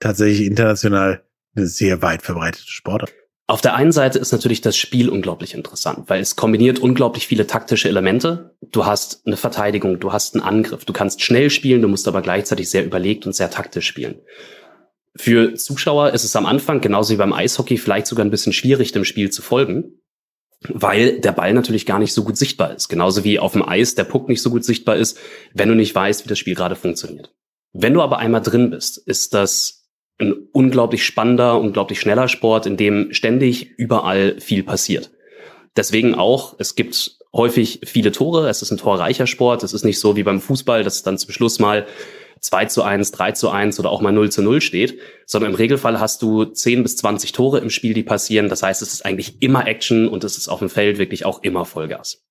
[0.00, 1.22] tatsächlich international
[1.54, 3.26] eine sehr weit verbreitete Sportart ist?
[3.48, 7.46] Auf der einen Seite ist natürlich das Spiel unglaublich interessant, weil es kombiniert unglaublich viele
[7.46, 8.56] taktische Elemente.
[8.60, 12.22] Du hast eine Verteidigung, du hast einen Angriff, du kannst schnell spielen, du musst aber
[12.22, 14.16] gleichzeitig sehr überlegt und sehr taktisch spielen.
[15.14, 18.90] Für Zuschauer ist es am Anfang, genauso wie beim Eishockey, vielleicht sogar ein bisschen schwierig,
[18.90, 20.00] dem Spiel zu folgen,
[20.68, 22.88] weil der Ball natürlich gar nicht so gut sichtbar ist.
[22.88, 25.18] Genauso wie auf dem Eis der Puck nicht so gut sichtbar ist,
[25.54, 27.34] wenn du nicht weißt, wie das Spiel gerade funktioniert.
[27.72, 29.86] Wenn du aber einmal drin bist, ist das
[30.18, 35.10] ein unglaublich spannender, unglaublich schneller Sport, in dem ständig überall viel passiert.
[35.76, 40.00] Deswegen auch, es gibt häufig viele Tore, es ist ein torreicher Sport, es ist nicht
[40.00, 41.86] so wie beim Fußball, dass dann zum Schluss mal
[42.46, 45.56] 2 zu 1, 3 zu 1 oder auch mal 0 zu 0 steht, sondern im
[45.56, 48.48] Regelfall hast du 10 bis 20 Tore im Spiel, die passieren.
[48.48, 51.42] Das heißt, es ist eigentlich immer Action und es ist auf dem Feld wirklich auch
[51.42, 52.24] immer Vollgas.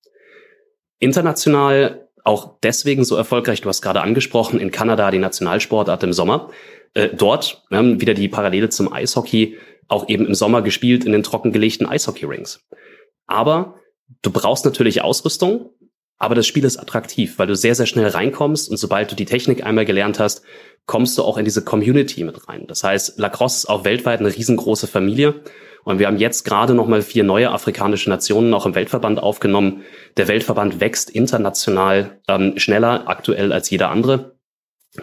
[0.98, 6.50] International auch deswegen so erfolgreich, du hast gerade angesprochen, in Kanada die Nationalsportart im Sommer.
[6.94, 11.22] Äh, dort ähm, wieder die Parallele zum Eishockey, auch eben im Sommer gespielt in den
[11.22, 12.66] trockengelegten Eishockey-Rings.
[13.26, 13.76] Aber
[14.22, 15.70] du brauchst natürlich Ausrüstung,
[16.18, 19.26] aber das Spiel ist attraktiv, weil du sehr, sehr schnell reinkommst und sobald du die
[19.26, 20.42] Technik einmal gelernt hast,
[20.86, 22.66] kommst du auch in diese Community mit rein.
[22.66, 25.42] Das heißt, Lacrosse ist auch weltweit eine riesengroße Familie
[25.84, 29.82] und wir haben jetzt gerade nochmal vier neue afrikanische Nationen auch im Weltverband aufgenommen.
[30.16, 34.36] Der Weltverband wächst international ähm, schneller aktuell als jeder andere,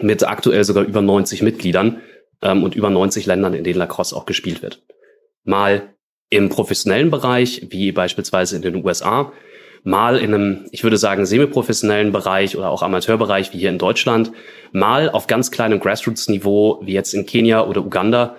[0.00, 2.00] mit aktuell sogar über 90 Mitgliedern
[2.42, 4.82] ähm, und über 90 Ländern, in denen Lacrosse auch gespielt wird.
[5.44, 5.94] Mal
[6.28, 9.32] im professionellen Bereich, wie beispielsweise in den USA,
[9.84, 14.32] mal in einem, ich würde sagen, semiprofessionellen Bereich oder auch Amateurbereich wie hier in Deutschland,
[14.72, 18.36] mal auf ganz kleinem Grassroots-Niveau wie jetzt in Kenia oder Uganda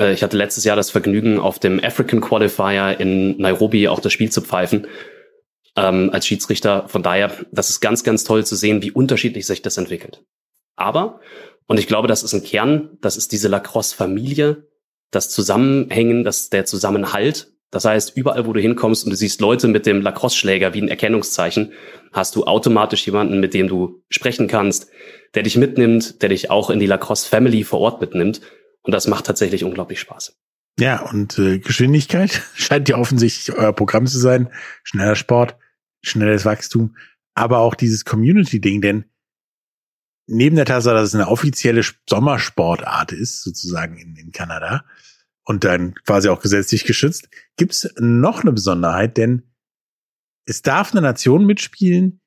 [0.00, 4.12] äh, ich hatte letztes Jahr das Vergnügen, auf dem African Qualifier in Nairobi auch das
[4.12, 4.86] Spiel zu pfeifen
[5.76, 6.88] ähm, als Schiedsrichter.
[6.88, 10.24] Von daher, das ist ganz, ganz toll zu sehen, wie unterschiedlich sich das entwickelt.
[10.76, 11.20] Aber,
[11.66, 14.66] und ich glaube, das ist ein Kern, das ist diese Lacrosse-Familie,
[15.10, 17.52] das Zusammenhängen, das, der Zusammenhalt.
[17.70, 20.88] Das heißt, überall, wo du hinkommst und du siehst Leute mit dem Lacrosse-Schläger wie ein
[20.88, 21.72] Erkennungszeichen,
[22.12, 24.88] hast du automatisch jemanden, mit dem du sprechen kannst,
[25.34, 28.40] der dich mitnimmt, der dich auch in die Lacrosse-Family vor Ort mitnimmt.
[28.82, 30.36] Und das macht tatsächlich unglaublich Spaß.
[30.80, 34.50] Ja, und äh, Geschwindigkeit scheint ja offensichtlich euer Programm zu sein.
[34.82, 35.56] Schneller Sport,
[36.02, 36.96] schnelles Wachstum,
[37.34, 39.04] aber auch dieses Community-Ding, denn
[40.26, 44.84] neben der Tatsache, dass es eine offizielle Sommersportart ist, sozusagen in, in Kanada,
[45.44, 47.28] und dann quasi auch gesetzlich geschützt,
[47.60, 49.42] gibt's noch eine Besonderheit, denn
[50.46, 52.22] es darf eine Nation mitspielen,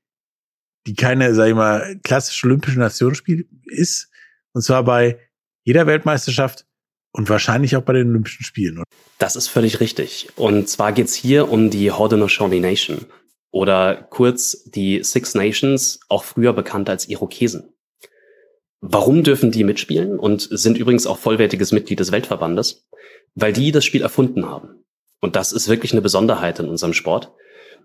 [0.85, 3.17] die keine, sag ich mal, klassische olympische Nation
[3.65, 4.11] ist,
[4.53, 5.19] und zwar bei
[5.63, 6.67] jeder Weltmeisterschaft
[7.13, 8.83] und wahrscheinlich auch bei den Olympischen Spielen.
[9.17, 10.29] Das ist völlig richtig.
[10.35, 13.07] Und zwar geht's hier um die Haudenosaunee Nation
[13.49, 17.73] oder kurz die Six Nations, auch früher bekannt als Irokesen.
[18.81, 22.87] Warum dürfen die mitspielen und sind übrigens auch vollwertiges Mitglied des Weltverbandes?
[23.33, 24.83] Weil die das Spiel erfunden haben.
[25.23, 27.31] Und das ist wirklich eine Besonderheit in unserem Sport.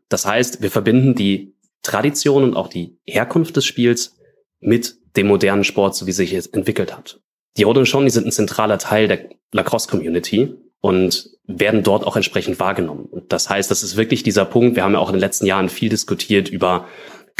[0.08, 4.16] Das heißt, wir verbinden die Tradition und auch die Herkunft des Spiels
[4.58, 7.20] mit dem modernen Sport, so wie sich es entwicklt hat.
[7.56, 13.04] Die Haudenosaunee sind ein zentraler Teil der Lacrosse-Community und werden dort auch entsprechend wahrgenommen.
[13.04, 14.74] Und das heißt, das ist wirklich dieser Punkt.
[14.74, 16.88] Wir haben ja auch in den letzten Jahren viel diskutiert über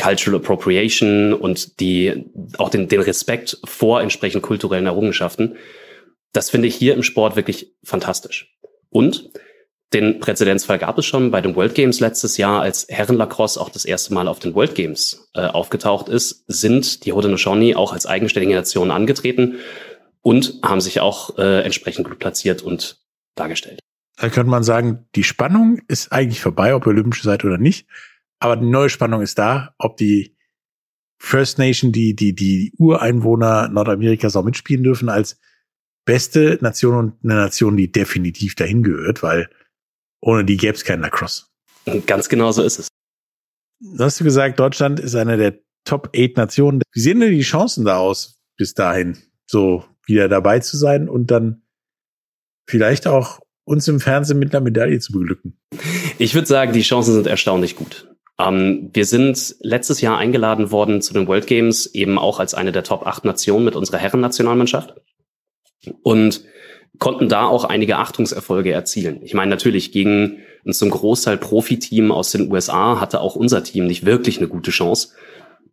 [0.00, 5.56] Cultural Appropriation und die, auch den, den Respekt vor entsprechend kulturellen Errungenschaften.
[6.32, 8.54] Das finde ich hier im Sport wirklich fantastisch.
[8.90, 9.30] Und
[9.92, 13.84] den Präzedenzfall gab es schon bei den World Games letztes Jahr, als Herrenlacrosse auch das
[13.84, 18.54] erste Mal auf den World Games äh, aufgetaucht ist, sind die Haudenosaunee auch als eigenständige
[18.54, 19.56] Nation angetreten
[20.20, 23.00] und haben sich auch äh, entsprechend gut platziert und
[23.34, 23.80] dargestellt.
[24.16, 27.86] Da könnte man sagen, die Spannung ist eigentlich vorbei, ob ihr Olympische seid oder nicht.
[28.40, 30.36] Aber die neue Spannung ist da, ob die
[31.18, 35.40] First Nation, die, die, die Ureinwohner Nordamerikas auch mitspielen dürfen als
[36.04, 39.48] beste Nation und eine Nation, die definitiv dahin gehört, weil
[40.20, 41.44] ohne die gäbe es keinen Lacrosse.
[42.06, 42.88] Ganz genau so ist es.
[43.80, 46.82] Du hast du gesagt, Deutschland ist eine der Top 8 Nationen.
[46.92, 51.30] Wie sehen denn die Chancen da aus, bis dahin so wieder dabei zu sein und
[51.30, 51.62] dann
[52.68, 55.58] vielleicht auch uns im Fernsehen mit einer Medaille zu beglücken?
[56.18, 58.08] Ich würde sagen, die Chancen sind erstaunlich gut.
[58.38, 62.72] Ähm, wir sind letztes Jahr eingeladen worden zu den World Games, eben auch als eine
[62.72, 64.94] der Top 8 Nationen mit unserer Herrennationalmannschaft.
[66.02, 66.44] Und
[66.98, 69.20] konnten da auch einige Achtungserfolge erzielen.
[69.22, 73.86] Ich meine, natürlich gegen ein zum Großteil Profiteam aus den USA hatte auch unser Team
[73.86, 75.10] nicht wirklich eine gute Chance.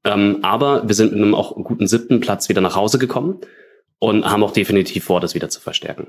[0.03, 3.39] Ähm, aber wir sind mit einem auch guten siebten Platz wieder nach Hause gekommen
[3.99, 6.07] und haben auch definitiv vor, das wieder zu verstärken.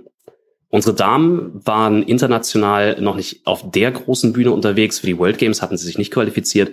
[0.69, 4.99] Unsere Damen waren international noch nicht auf der großen Bühne unterwegs.
[4.99, 6.73] Für die World Games hatten sie sich nicht qualifiziert.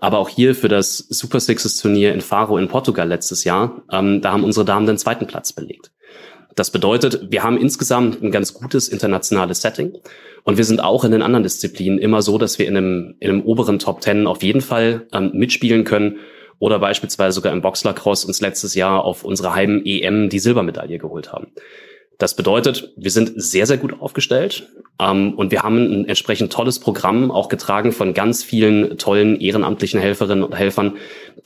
[0.00, 4.20] Aber auch hier für das Super Sixes Turnier in Faro in Portugal letztes Jahr, ähm,
[4.20, 5.90] da haben unsere Damen den zweiten Platz belegt.
[6.58, 9.96] Das bedeutet, wir haben insgesamt ein ganz gutes internationales Setting.
[10.42, 13.30] Und wir sind auch in den anderen Disziplinen immer so, dass wir in einem, in
[13.30, 16.16] einem oberen Top Ten auf jeden Fall ähm, mitspielen können
[16.58, 21.32] oder beispielsweise sogar im Boxlacrosse uns letztes Jahr auf unserer halben EM die Silbermedaille geholt
[21.32, 21.52] haben.
[22.18, 24.68] Das bedeutet, wir sind sehr, sehr gut aufgestellt
[25.00, 30.00] ähm, und wir haben ein entsprechend tolles Programm, auch getragen von ganz vielen tollen ehrenamtlichen
[30.00, 30.96] Helferinnen und Helfern,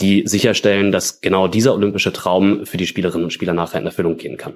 [0.01, 4.17] die sicherstellen, dass genau dieser olympische Traum für die Spielerinnen und Spieler nachher in Erfüllung
[4.17, 4.55] gehen kann.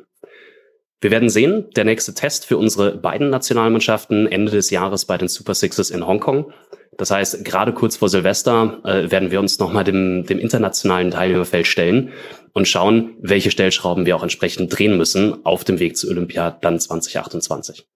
[1.01, 5.29] Wir werden sehen, der nächste Test für unsere beiden Nationalmannschaften Ende des Jahres bei den
[5.29, 6.53] Super Sixes in Hongkong.
[6.97, 11.67] Das heißt, gerade kurz vor Silvester äh, werden wir uns nochmal dem, dem internationalen Teilnehmerfeld
[11.67, 12.13] stellen
[12.55, 16.81] und schauen, welche Stellschrauben wir auch entsprechend drehen müssen auf dem Weg zu Olympia dann
[16.81, 17.87] 2028.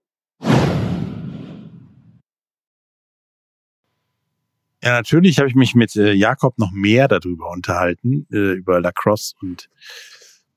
[4.82, 9.34] Ja, natürlich habe ich mich mit äh, Jakob noch mehr darüber unterhalten, äh, über Lacrosse
[9.40, 9.70] und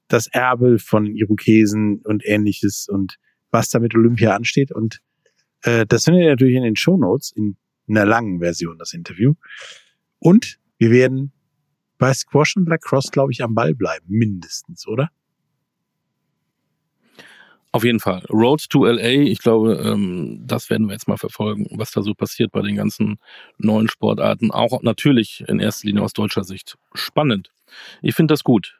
[0.07, 3.17] das Erbe von Irokesen und ähnliches und
[3.51, 4.71] was da mit Olympia ansteht.
[4.71, 4.99] Und
[5.61, 9.33] äh, das findet ihr natürlich in den Show Notes in einer langen Version, das Interview.
[10.19, 11.31] Und wir werden
[11.97, 15.09] bei Squash und Lacrosse, glaube ich, am Ball bleiben, mindestens, oder?
[17.71, 18.23] Auf jeden Fall.
[18.29, 22.13] Road to LA, ich glaube, ähm, das werden wir jetzt mal verfolgen, was da so
[22.13, 23.17] passiert bei den ganzen
[23.57, 24.51] neuen Sportarten.
[24.51, 26.77] Auch natürlich in erster Linie aus deutscher Sicht.
[26.93, 27.51] Spannend.
[28.03, 28.77] Ich finde das gut.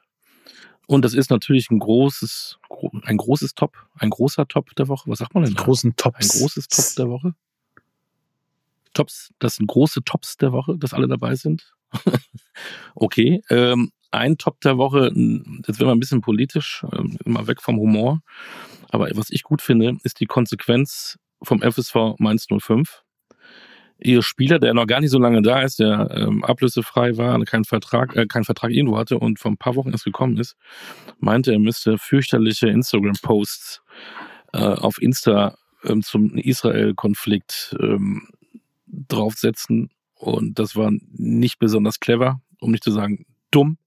[0.87, 2.59] Und das ist natürlich ein großes,
[3.03, 5.09] ein großes Top, ein großer Top der Woche.
[5.09, 5.53] Was sagt man denn?
[5.53, 5.63] Da?
[5.63, 6.35] Großen Tops.
[6.35, 7.35] Ein großes Top der Woche.
[8.93, 11.73] Tops, das sind große Tops der Woche, dass alle dabei sind.
[12.95, 13.41] okay.
[13.49, 17.77] Ähm, ein Top der Woche, jetzt werden wir ein bisschen politisch, ähm, immer weg vom
[17.77, 18.21] Humor.
[18.89, 23.02] Aber was ich gut finde, ist die Konsequenz vom FSV Mainz 05
[23.99, 27.65] ihr Spieler, der noch gar nicht so lange da ist, der ähm, ablösefrei war, keinen
[27.65, 30.55] Vertrag, äh, keinen Vertrag irgendwo hatte und vor ein paar Wochen erst gekommen ist,
[31.19, 33.81] meinte, er müsste fürchterliche Instagram-Posts
[34.53, 38.29] äh, auf Insta ähm, zum Israel-Konflikt ähm,
[38.87, 39.89] draufsetzen.
[40.15, 43.77] Und das war nicht besonders clever, um nicht zu sagen dumm.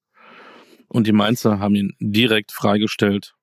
[0.89, 3.35] Und die Mainzer haben ihn direkt freigestellt.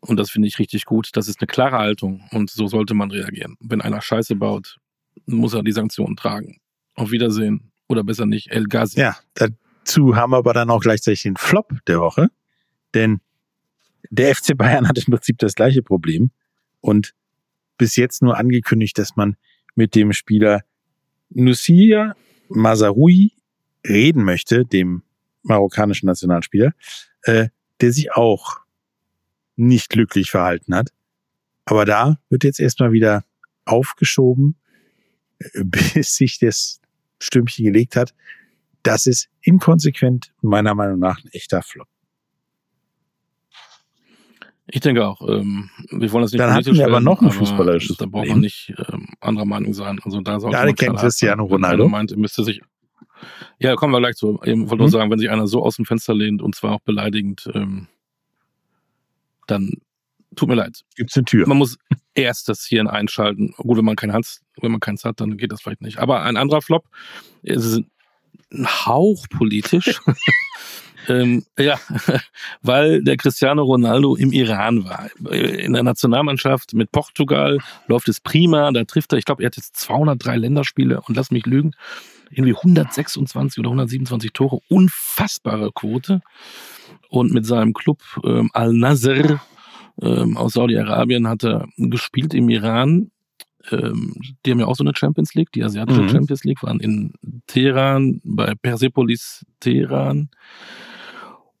[0.00, 1.10] Und das finde ich richtig gut.
[1.14, 3.56] Das ist eine klare Haltung und so sollte man reagieren.
[3.60, 4.78] Wenn einer Scheiße baut,
[5.26, 6.60] muss er die Sanktionen tragen.
[6.94, 7.72] Auf Wiedersehen.
[7.88, 8.98] Oder besser nicht, El Ghazi.
[8.98, 12.30] Ja, dazu haben wir aber dann auch gleichzeitig den Flop der Woche.
[12.94, 13.20] Denn
[14.10, 16.30] der FC Bayern hat im Prinzip das gleiche Problem
[16.80, 17.14] und
[17.78, 19.36] bis jetzt nur angekündigt, dass man
[19.74, 20.62] mit dem Spieler
[21.30, 22.14] Nusia
[22.48, 23.32] Mazarui
[23.86, 25.02] reden möchte, dem
[25.42, 26.72] marokkanischen Nationalspieler,
[27.22, 27.48] äh,
[27.80, 28.58] der sich auch
[29.56, 30.90] nicht glücklich verhalten hat.
[31.64, 33.24] Aber da wird jetzt erstmal wieder
[33.64, 34.56] aufgeschoben
[35.64, 36.80] bis sich das
[37.20, 38.14] Stümpchen gelegt hat.
[38.82, 41.88] Das ist inkonsequent und meiner Meinung nach ein echter Flop.
[44.68, 45.20] Ich denke auch.
[45.28, 48.40] Ähm, wir wollen das nicht Dann hatten wir aber noch ein fußballerisches Da braucht man
[48.40, 50.00] nicht ähm, anderer Meinung sein.
[50.02, 51.88] Also da sollte Gerade kennt Cristiano Ronaldo.
[51.88, 52.62] Meint, müsste sich
[53.58, 54.38] ja, kommen wir gleich zu.
[54.44, 54.92] Ich wollte nur mhm.
[54.92, 57.88] sagen, wenn sich einer so aus dem Fenster lehnt und zwar auch beleidigend, ähm,
[59.46, 59.72] dann
[60.36, 60.82] tut mir leid.
[60.94, 61.48] Gibt's eine Tür.
[61.48, 61.78] Man muss
[62.14, 63.54] erst das Hirn einschalten.
[63.56, 65.98] Gut, wenn man kein Hans, wenn man keins hat, dann geht das vielleicht nicht.
[65.98, 66.84] Aber ein anderer Flop,
[67.42, 67.82] es ist
[68.52, 70.00] ein Hauch politisch.
[71.08, 71.78] ähm, ja,
[72.62, 75.10] weil der Cristiano Ronaldo im Iran war.
[75.32, 78.70] In der Nationalmannschaft mit Portugal läuft es prima.
[78.72, 81.72] Da trifft er, ich glaube, er hat jetzt 203 Länderspiele und lass mich lügen,
[82.30, 84.60] irgendwie 126 oder 127 Tore.
[84.68, 86.20] Unfassbare Quote.
[87.08, 89.40] Und mit seinem Club ähm, Al-Nasr
[90.02, 93.10] ähm, aus Saudi-Arabien hat er gespielt im Iran.
[93.70, 96.08] Ähm, die haben ja auch so eine Champions League, die asiatische Mhm.
[96.10, 97.12] Champions League, waren in
[97.46, 100.30] Teheran, bei Persepolis Teheran.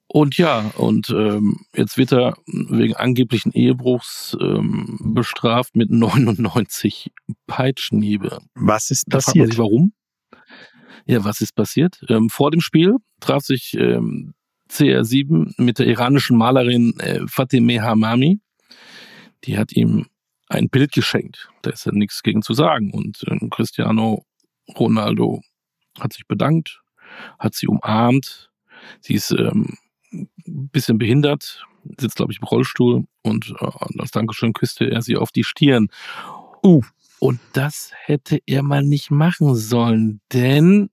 [0.08, 7.10] Und ja, und ähm, jetzt wird er wegen angeblichen Ehebruchs ähm, bestraft mit 99
[7.48, 8.38] Peitschenhiebe.
[8.54, 9.58] Was ist Da fragt man sich, passiert?
[9.58, 9.92] warum.
[11.06, 12.00] Ja, was ist passiert?
[12.08, 14.34] Ähm, vor dem Spiel traf sich ähm,
[14.70, 18.40] CR7 mit der iranischen Malerin äh, Fatemeh Hamami.
[19.44, 20.06] Die hat ihm
[20.48, 21.48] ein Bild geschenkt.
[21.62, 22.92] Da ist ja nichts gegen zu sagen.
[22.92, 24.24] Und ähm, Cristiano
[24.78, 25.42] Ronaldo
[25.98, 26.80] hat sich bedankt,
[27.38, 28.50] hat sie umarmt.
[29.00, 29.76] Sie ist ähm,
[30.12, 30.28] ein
[30.68, 31.64] bisschen behindert,
[31.98, 35.88] sitzt, glaube ich, im Rollstuhl und äh, als Dankeschön küsste er sie auf die Stirn.
[36.62, 36.82] Uh.
[37.18, 40.90] Und das hätte er mal nicht machen sollen, denn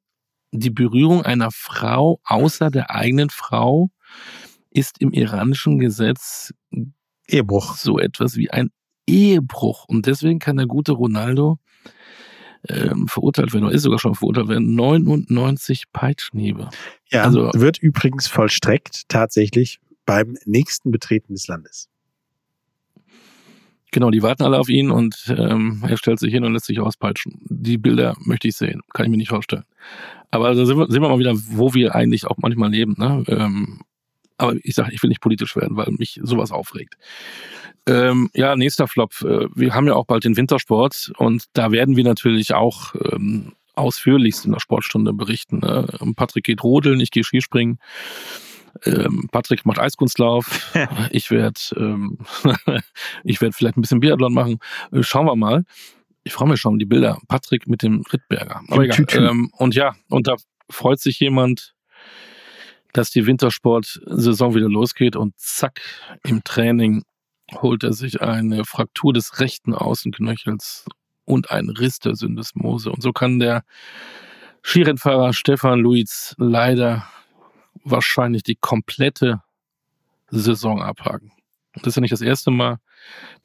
[0.53, 3.89] die Berührung einer Frau außer der eigenen Frau
[4.69, 6.53] ist im iranischen Gesetz
[7.27, 7.75] Ehebruch.
[7.75, 8.69] so etwas wie ein
[9.07, 9.85] Ehebruch.
[9.87, 11.59] Und deswegen kann der gute Ronaldo
[12.69, 16.69] ähm, verurteilt werden, oder ist sogar schon verurteilt werden, 99 Peitschenhiebe.
[17.09, 21.89] Ja, Also- wird übrigens vollstreckt tatsächlich beim nächsten Betreten des Landes.
[23.93, 26.79] Genau, die warten alle auf ihn und ähm, er stellt sich hin und lässt sich
[26.79, 27.39] auspeitschen.
[27.43, 29.65] Die Bilder möchte ich sehen, kann ich mir nicht vorstellen.
[30.31, 32.95] Aber da sind wir, sehen wir mal wieder, wo wir eigentlich auch manchmal leben.
[32.97, 33.23] Ne?
[33.27, 33.81] Ähm,
[34.37, 36.95] aber ich sage, ich will nicht politisch werden, weil mich sowas aufregt.
[37.85, 39.13] Ähm, ja, nächster Flop.
[39.21, 43.53] Äh, Wir haben ja auch bald den Wintersport und da werden wir natürlich auch ähm,
[43.75, 45.59] ausführlichst in der Sportstunde berichten.
[45.59, 45.85] Ne?
[46.15, 47.77] Patrick geht rodeln, ich gehe Skispringen.
[48.85, 50.73] Ähm, Patrick macht Eiskunstlauf.
[51.11, 52.17] ich werde ähm,
[53.23, 54.59] ich werde vielleicht ein bisschen Biathlon machen.
[54.91, 55.63] Äh, Schauen wir mal.
[56.23, 57.19] Ich freue mich schon um die Bilder.
[57.27, 58.61] Patrick mit dem Rittberger.
[58.69, 59.05] Aber egal.
[59.11, 60.35] Ähm, und ja, und da
[60.69, 61.73] freut sich jemand,
[62.93, 65.81] dass die Wintersport-Saison wieder losgeht und zack,
[66.23, 67.03] im Training
[67.55, 70.85] holt er sich eine Fraktur des rechten Außenknöchels
[71.25, 72.91] und einen Riss der Syndesmose.
[72.91, 73.63] Und so kann der
[74.63, 77.05] Skirennfahrer Stefan Luiz leider
[77.83, 79.41] wahrscheinlich die komplette
[80.29, 81.31] Saison abhaken.
[81.75, 82.77] Das ist ja nicht das erste Mal.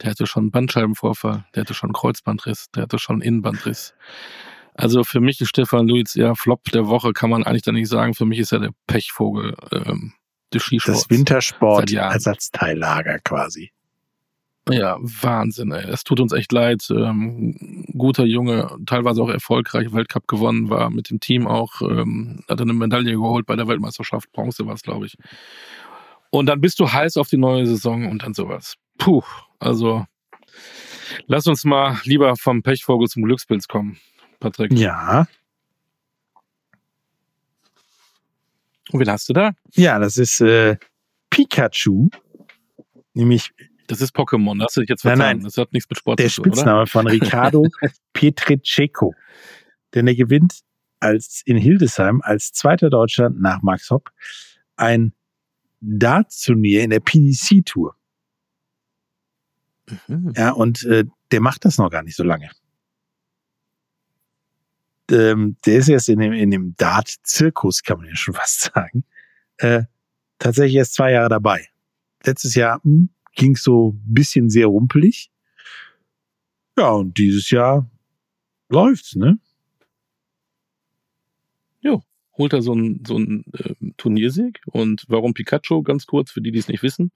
[0.00, 3.94] Der hatte schon einen Bandscheibenvorfall, der hatte schon einen Kreuzbandriss, der hatte schon einen Innenbandriss.
[4.74, 7.88] Also für mich ist Stefan Luiz ja Flop der Woche, kann man eigentlich da nicht
[7.88, 8.14] sagen.
[8.14, 10.12] Für mich ist er der Pechvogel ähm,
[10.54, 11.00] des Skisports.
[11.00, 12.12] Das Seit Wintersport Jahren.
[12.12, 13.72] Ersatzteillager quasi.
[14.70, 15.84] Ja, Wahnsinn, ey.
[15.90, 16.88] Es tut uns echt leid.
[16.90, 22.60] Ähm, guter Junge, teilweise auch erfolgreich, Weltcup gewonnen, war mit dem Team auch, ähm, hat
[22.60, 25.16] eine Medaille geholt bei der Weltmeisterschaft, Bronze war es, glaube ich.
[26.30, 28.74] Und dann bist du heiß auf die neue Saison und dann sowas.
[28.98, 29.22] Puh,
[29.58, 30.04] also
[31.26, 33.98] lass uns mal lieber vom Pechvogel zum Glückspilz kommen,
[34.40, 34.72] Patrick.
[34.72, 35.26] Ja,
[38.90, 39.52] Und wen hast du da?
[39.74, 40.76] ja, das ist äh,
[41.30, 42.08] Pikachu,
[43.14, 43.52] nämlich
[43.88, 45.36] Das ist Pokémon, das hast du dich jetzt Nein, vertan.
[45.38, 45.44] nein.
[45.44, 46.56] Das hat nichts mit Sport der zu tun, oder?
[46.56, 47.66] Spitzname von Ricardo
[48.12, 49.14] Pietreczeko.
[49.94, 50.60] Denn er gewinnt
[51.00, 54.10] als in Hildesheim als zweiter Deutscher nach Max Hopp
[54.76, 55.14] ein
[55.80, 57.96] Darts-Turnier in der PDC Tour.
[60.06, 60.34] Mhm.
[60.36, 62.50] Ja, und äh, der macht das noch gar nicht so lange.
[65.10, 69.04] Ähm, der ist erst in dem, in dem Dart-Zirkus, kann man ja schon fast sagen,
[69.56, 69.84] äh,
[70.38, 71.68] tatsächlich erst zwei Jahre dabei.
[72.24, 73.08] Letztes Jahr hm,
[73.38, 75.30] ging es so ein bisschen sehr rumpelig.
[76.76, 77.90] Ja, und dieses Jahr
[78.68, 79.38] läuft's, ne?
[82.38, 84.60] holt er so einen so einen, ähm, Turniersieg.
[84.66, 87.12] Und warum Pikachu, ganz kurz, für die, die es nicht wissen,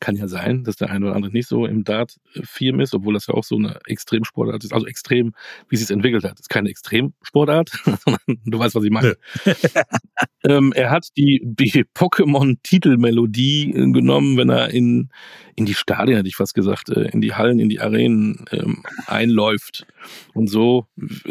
[0.00, 3.26] kann ja sein, dass der eine oder andere nicht so im Dart-Firm ist, obwohl das
[3.26, 4.72] ja auch so eine Extremsportart ist.
[4.72, 5.32] Also extrem,
[5.68, 6.38] wie sie es entwickelt hat.
[6.38, 7.70] Ist keine Extremsportart,
[8.04, 9.16] sondern du weißt, was ich meine.
[10.44, 15.10] ähm, er hat die, die Pokémon-Titelmelodie äh, genommen, wenn er in,
[15.56, 18.82] in die Stadien, hätte ich fast gesagt, äh, in die Hallen, in die Arenen ähm,
[19.06, 19.86] einläuft.
[20.34, 20.86] Und so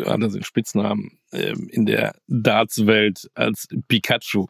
[0.05, 4.47] hat er den Spitznamen ähm, in der Darts-Welt als Pikachu.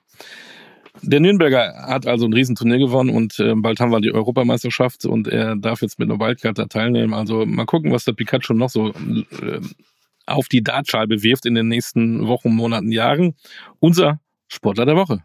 [1.01, 5.27] Der Nürnberger hat also ein Riesenturnier gewonnen und äh, bald haben wir die Europameisterschaft und
[5.27, 7.13] er darf jetzt mit einer Wildcard da teilnehmen.
[7.13, 9.59] Also mal gucken, was der Pikachu noch so äh,
[10.25, 13.36] auf die Dartscheibe wirft in den nächsten Wochen, Monaten, Jahren.
[13.79, 15.23] Unser Sportler der Woche.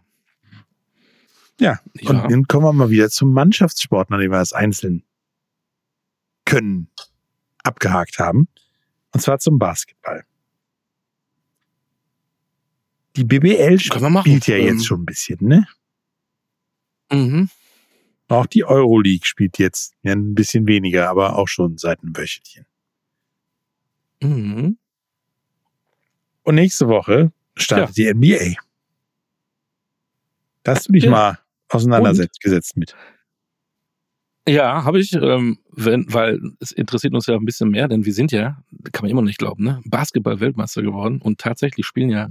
[1.61, 5.03] Ja, Nicht und dann kommen wir mal wieder zum Mannschaftssport, nachdem wir das einzeln
[6.45, 6.89] können
[7.63, 8.49] abgehakt haben.
[9.13, 10.25] Und zwar zum Basketball.
[13.19, 14.81] Die BBL spielt ja jetzt ähm.
[14.81, 15.67] schon ein bisschen, ne?
[17.11, 17.51] Mhm.
[18.29, 22.65] Auch die Euroleague spielt jetzt ja, ein bisschen weniger, aber auch schon seit einem Wöchelchen.
[24.23, 24.79] Mhm.
[26.45, 28.13] Und nächste Woche startet ja.
[28.13, 28.61] die NBA.
[30.65, 31.11] Hast du dich ja.
[31.11, 31.39] mal
[31.71, 32.95] auseinandergesetzt mit.
[34.47, 38.15] Ja, habe ich, ähm, wenn, weil es interessiert uns ja ein bisschen mehr, denn wir
[38.15, 38.63] sind ja,
[38.93, 42.31] kann man immer noch nicht glauben, ne, Basketball-Weltmeister geworden und tatsächlich spielen ja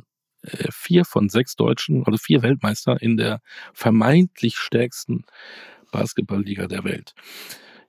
[0.72, 3.42] vier von sechs Deutschen, also vier Weltmeister in der
[3.74, 5.26] vermeintlich stärksten
[5.92, 7.14] Basketballliga der Welt.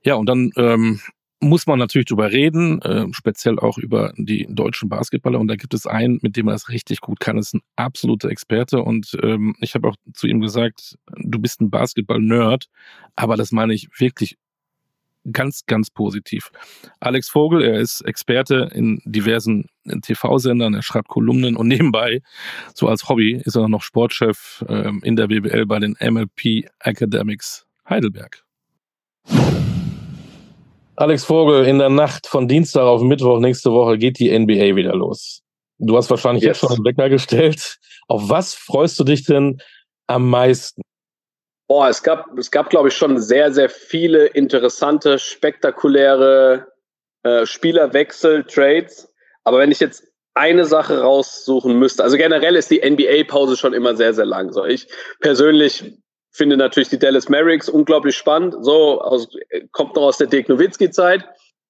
[0.05, 1.01] Ja, und dann ähm,
[1.41, 5.39] muss man natürlich drüber reden, äh, speziell auch über die deutschen Basketballer.
[5.39, 7.37] Und da gibt es einen, mit dem er das richtig gut kann.
[7.37, 8.83] Das ist ein absoluter Experte.
[8.83, 12.67] Und ähm, ich habe auch zu ihm gesagt, du bist ein Basketball-Nerd,
[13.15, 14.37] aber das meine ich wirklich
[15.33, 16.51] ganz, ganz positiv.
[17.01, 19.67] Alex Vogel, er ist Experte in diversen
[20.03, 22.21] TV-Sendern, er schreibt Kolumnen und nebenbei,
[22.75, 27.67] so als Hobby, ist er noch Sportchef ähm, in der BBL bei den MLP Academics
[27.89, 28.45] Heidelberg.
[30.97, 34.95] Alex Vogel, in der Nacht von Dienstag auf Mittwoch nächste Woche geht die NBA wieder
[34.95, 35.43] los.
[35.79, 36.61] Du hast wahrscheinlich yes.
[36.61, 37.79] jetzt schon einen Wecker gestellt.
[38.09, 39.61] Auf was freust du dich denn
[40.09, 40.83] am meisten?
[41.69, 46.67] Boah, es gab, es gab, glaube ich, schon sehr, sehr viele interessante, spektakuläre
[47.23, 49.13] äh, Spielerwechsel, Trades.
[49.45, 50.05] Aber wenn ich jetzt
[50.35, 54.53] eine Sache raussuchen müsste, also generell ist die NBA-Pause schon immer sehr, sehr lang.
[54.53, 54.89] So, ich
[55.21, 55.99] persönlich
[56.31, 58.55] finde natürlich die Dallas Mavericks unglaublich spannend.
[58.63, 59.29] So aus,
[59.73, 61.25] kommt noch aus der Dirk Nowitzki-Zeit.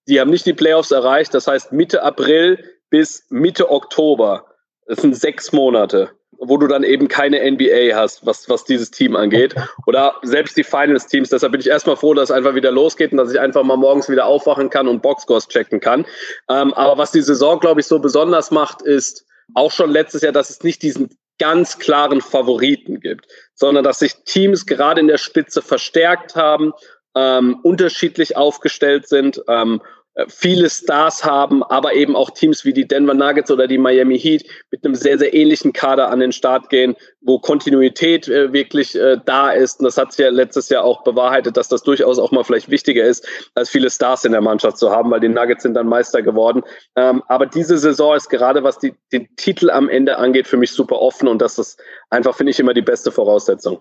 [0.07, 1.35] Die haben nicht die Playoffs erreicht.
[1.35, 4.47] Das heißt Mitte April bis Mitte Oktober.
[4.87, 9.17] Das sind sechs Monate, wo du dann eben keine NBA hast, was, was dieses Team
[9.17, 9.55] angeht.
[9.87, 11.31] Oder selbst die Finals-Teams.
[11.31, 13.77] Deshalb bin ich erstmal froh, dass es einfach wieder losgeht und dass ich einfach mal
[13.77, 16.07] morgens wieder aufwachen kann und Boxscores checken kann.
[16.49, 20.33] Ähm, aber was die Saison, glaube ich, so besonders macht, ist auch schon letztes Jahr,
[20.33, 25.19] dass es nicht diesen ganz klaren Favoriten gibt, sondern dass sich Teams gerade in der
[25.19, 26.73] Spitze verstärkt haben,
[27.15, 29.85] ähm, unterschiedlich aufgestellt sind ähm, äh,
[30.27, 34.45] viele Stars haben, aber eben auch Teams wie die Denver Nuggets oder die Miami Heat
[34.71, 39.19] mit einem sehr, sehr ähnlichen Kader an den Start gehen, wo Kontinuität äh, wirklich äh,
[39.25, 39.79] da ist.
[39.79, 42.69] Und das hat sich ja letztes Jahr auch bewahrheitet, dass das durchaus auch mal vielleicht
[42.69, 45.87] wichtiger ist, als viele Stars in der Mannschaft zu haben, weil die Nuggets sind dann
[45.87, 46.63] Meister geworden.
[46.97, 50.73] Ähm, aber diese Saison ist gerade, was die, den Titel am Ende angeht, für mich
[50.73, 53.79] super offen und das ist einfach, finde ich, immer die beste Voraussetzung.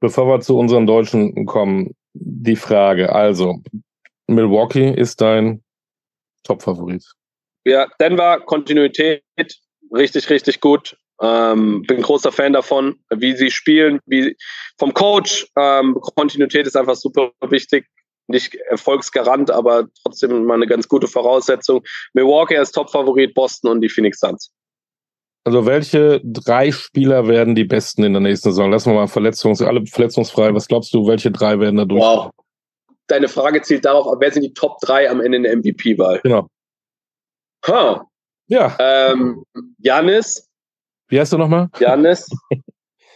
[0.00, 3.12] Bevor wir zu unseren Deutschen kommen, die Frage.
[3.12, 3.60] Also,
[4.26, 5.62] Milwaukee ist dein
[6.44, 7.04] Top-Favorit.
[7.64, 9.22] Ja, Denver, Kontinuität,
[9.92, 10.96] richtig, richtig gut.
[11.20, 14.36] Ähm, bin großer Fan davon, wie sie spielen, wie
[14.78, 15.46] vom Coach.
[15.56, 17.86] Ähm, Kontinuität ist einfach super wichtig.
[18.26, 21.82] Nicht Erfolgsgarant, aber trotzdem mal eine ganz gute Voraussetzung.
[22.14, 24.50] Milwaukee ist Top-Favorit, Boston und die Phoenix Suns.
[25.44, 28.70] Also welche drei Spieler werden die besten in der nächsten Saison?
[28.70, 30.54] Lassen wir mal Verletzungs alle verletzungsfrei.
[30.54, 32.02] Was glaubst du, welche drei werden da durch?
[32.02, 32.30] Wow
[33.06, 36.20] deine Frage zielt darauf wer sind die Top 3 am Ende in der MVP-Wahl?
[36.22, 36.48] Genau.
[37.66, 38.00] Huh.
[38.46, 38.76] Ja.
[38.78, 39.44] Ähm,
[39.78, 40.50] Janis.
[41.08, 41.68] Wie heißt du nochmal?
[41.78, 42.28] Janis.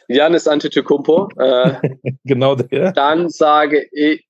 [0.08, 1.28] Janis Antetokounmpo.
[1.38, 2.92] Äh, genau der.
[2.92, 4.26] Dann sage ich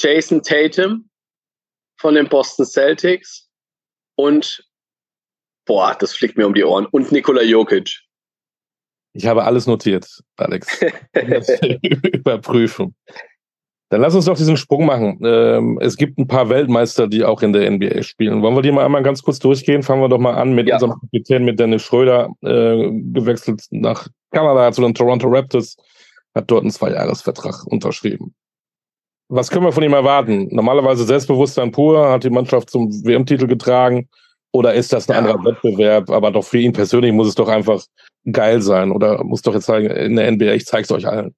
[0.00, 1.08] Jason Tatum
[1.98, 3.48] von den Boston Celtics
[4.16, 4.64] und
[5.64, 6.86] boah, das fliegt mir um die Ohren.
[6.86, 8.00] Und Nikola Jokic.
[9.12, 10.06] Ich habe alles notiert,
[10.36, 10.80] Alex.
[12.12, 12.94] Überprüfung.
[13.90, 15.20] Dann lass uns doch diesen Sprung machen.
[15.24, 18.42] Ähm, es gibt ein paar Weltmeister, die auch in der NBA spielen.
[18.42, 19.82] Wollen wir die mal einmal ganz kurz durchgehen?
[19.82, 20.76] Fangen wir doch mal an mit ja.
[20.76, 25.76] unserem Kapitän, mit Dennis Schröder, äh, gewechselt nach Kanada zu den Toronto Raptors,
[26.34, 28.34] hat dort einen Zweijahresvertrag unterschrieben.
[29.28, 30.48] Was können wir von ihm erwarten?
[30.50, 34.08] Normalerweise Selbstbewusstsein pur, hat die Mannschaft zum WM-Titel getragen.
[34.52, 35.18] Oder ist das ein ja.
[35.18, 36.10] anderer Wettbewerb?
[36.10, 37.82] Aber doch für ihn persönlich muss es doch einfach
[38.30, 38.92] geil sein.
[38.92, 41.34] Oder muss doch jetzt sagen, in der NBA, ich zeig's euch allen.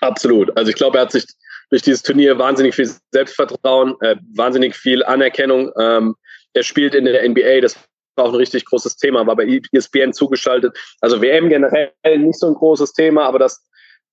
[0.00, 0.56] Absolut.
[0.56, 1.26] Also ich glaube, er hat sich
[1.70, 5.70] durch dieses Turnier wahnsinnig viel Selbstvertrauen, äh, wahnsinnig viel Anerkennung.
[5.78, 6.16] Ähm,
[6.52, 7.76] er spielt in der NBA, das
[8.16, 10.76] war auch ein richtig großes Thema, war bei ESPN zugeschaltet.
[11.00, 13.64] Also WM generell nicht so ein großes Thema, aber dass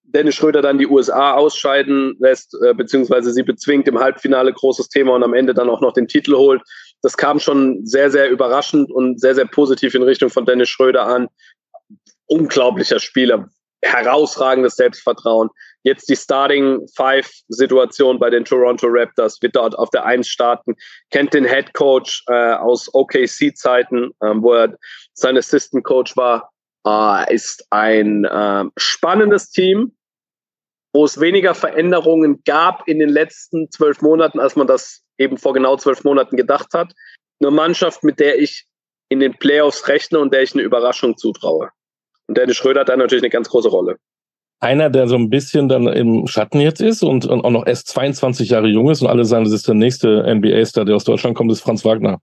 [0.03, 5.13] Dennis Schröder dann die USA ausscheiden lässt, äh, beziehungsweise sie bezwingt im Halbfinale, großes Thema
[5.13, 6.61] und am Ende dann auch noch den Titel holt.
[7.01, 11.05] Das kam schon sehr, sehr überraschend und sehr, sehr positiv in Richtung von Dennis Schröder
[11.05, 11.27] an.
[12.27, 13.49] Unglaublicher Spieler,
[13.81, 15.49] herausragendes Selbstvertrauen.
[15.88, 20.75] Jetzt die Starting Five Situation bei den Toronto Raptors wird dort auf der Eins starten.
[21.11, 24.77] Kennt den Head Coach äh, aus OKC Zeiten, ähm, wo er
[25.13, 26.51] sein Assistant Coach war.
[26.85, 29.95] Äh, ist ein äh, spannendes Team,
[30.91, 35.53] wo es weniger Veränderungen gab in den letzten zwölf Monaten, als man das eben vor
[35.53, 36.91] genau zwölf Monaten gedacht hat.
[37.39, 38.65] Eine Mannschaft, mit der ich
[39.07, 41.69] in den Playoffs rechne und der ich eine Überraschung zutraue.
[42.27, 43.97] Und Dennis Schröder hat da natürlich eine ganz große Rolle.
[44.59, 47.89] Einer, der so ein bisschen dann im Schatten jetzt ist und, und auch noch erst
[47.89, 51.37] 22 Jahre jung ist und alle sagen, das ist der nächste NBA-Star, der aus Deutschland
[51.37, 52.19] kommt, ist Franz Wagner.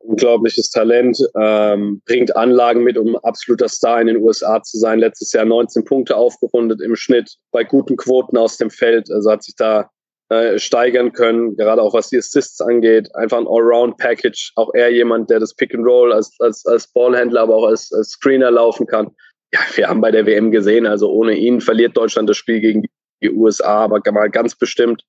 [0.00, 4.98] Unglaubliches Talent, ähm, bringt Anlagen mit, um absoluter Star in den USA zu sein.
[4.98, 9.10] Letztes Jahr 19 Punkte aufgerundet im Schnitt bei guten Quoten aus dem Feld.
[9.10, 9.88] Also hat sich da
[10.28, 13.08] äh, steigern können, gerade auch was die Assists angeht.
[13.14, 14.52] Einfach ein Allround-Package.
[14.56, 17.90] Auch er jemand, der das Pick and Roll als, als, als Ballhändler, aber auch als,
[17.92, 19.12] als Screener laufen kann
[19.52, 22.84] ja, wir haben bei der WM gesehen, also ohne ihn verliert Deutschland das Spiel gegen
[23.22, 25.02] die USA, aber mal ganz bestimmt.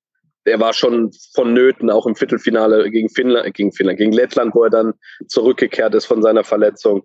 [0.45, 4.69] Er war schon vonnöten, auch im Viertelfinale gegen Finnland, gegen Finnland, gegen Lettland, wo er
[4.69, 4.93] dann
[5.27, 7.03] zurückgekehrt ist von seiner Verletzung.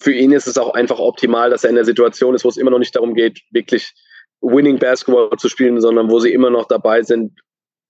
[0.00, 2.56] Für ihn ist es auch einfach optimal, dass er in der Situation ist, wo es
[2.56, 3.92] immer noch nicht darum geht, wirklich
[4.40, 7.38] Winning Basketball zu spielen, sondern wo sie immer noch dabei sind,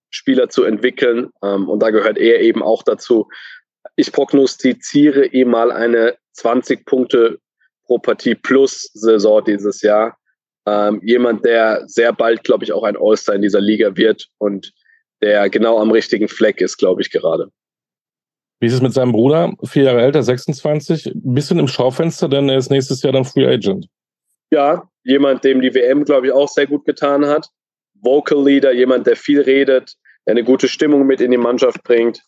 [0.09, 1.29] Spieler zu entwickeln.
[1.43, 3.29] Ähm, und da gehört er eben auch dazu.
[3.95, 7.39] Ich prognostiziere ihm mal eine 20 Punkte
[7.89, 10.15] pro Partie plus Saison dieses Jahr.
[10.67, 14.71] Ähm, jemand, der sehr bald, glaube ich, auch ein All-Star in dieser Liga wird und
[15.21, 17.49] der genau am richtigen Fleck ist, glaube ich, gerade.
[18.59, 19.53] Wie ist es mit seinem Bruder?
[19.63, 21.07] Vier Jahre älter, 26.
[21.07, 23.87] Ein bisschen im Schaufenster, denn er ist nächstes Jahr dann Free Agent.
[24.51, 27.47] Ja, jemand, dem die WM, glaube ich, auch sehr gut getan hat.
[28.01, 29.95] Vocal Leader, jemand, der viel redet,
[30.27, 32.21] der eine gute Stimmung mit in die Mannschaft bringt,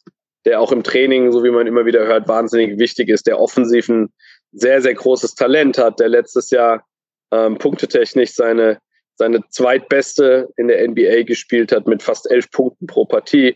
[0.45, 4.12] der auch im Training, so wie man immer wieder hört, wahnsinnig wichtig ist, der offensiven
[4.51, 6.85] sehr, sehr großes Talent hat, der letztes Jahr
[7.31, 8.79] ähm, punktetechnisch seine,
[9.15, 13.55] seine zweitbeste in der NBA gespielt hat mit fast elf Punkten pro Partie.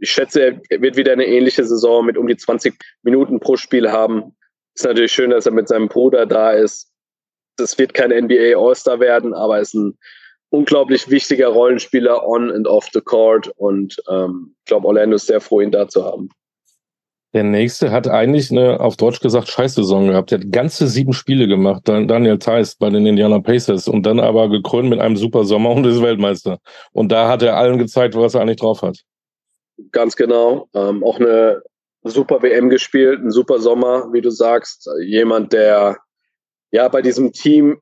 [0.00, 3.90] Ich schätze, er wird wieder eine ähnliche Saison mit um die 20 Minuten pro Spiel
[3.90, 4.36] haben.
[4.74, 6.92] Ist natürlich schön, dass er mit seinem Bruder da ist.
[7.56, 9.98] Das wird kein NBA All-Star werden, aber er ist ein
[10.50, 15.40] unglaublich wichtiger Rollenspieler on and off the court und ähm, ich glaube, Orlando ist sehr
[15.40, 16.30] froh, ihn da zu haben.
[17.38, 20.32] Der nächste hat eigentlich eine, auf Deutsch gesagt, Scheißsaison gehabt.
[20.32, 24.48] Der hat ganze sieben Spiele gemacht, Daniel Theiss bei den Indiana Pacers und dann aber
[24.48, 26.58] gekrönt mit einem super Sommer und ist Weltmeister.
[26.90, 29.04] Und da hat er allen gezeigt, was er eigentlich drauf hat.
[29.92, 30.66] Ganz genau.
[30.74, 31.62] Ähm, auch eine
[32.02, 34.90] super WM gespielt, ein super Sommer, wie du sagst.
[35.06, 35.98] Jemand, der
[36.72, 37.78] ja bei diesem Team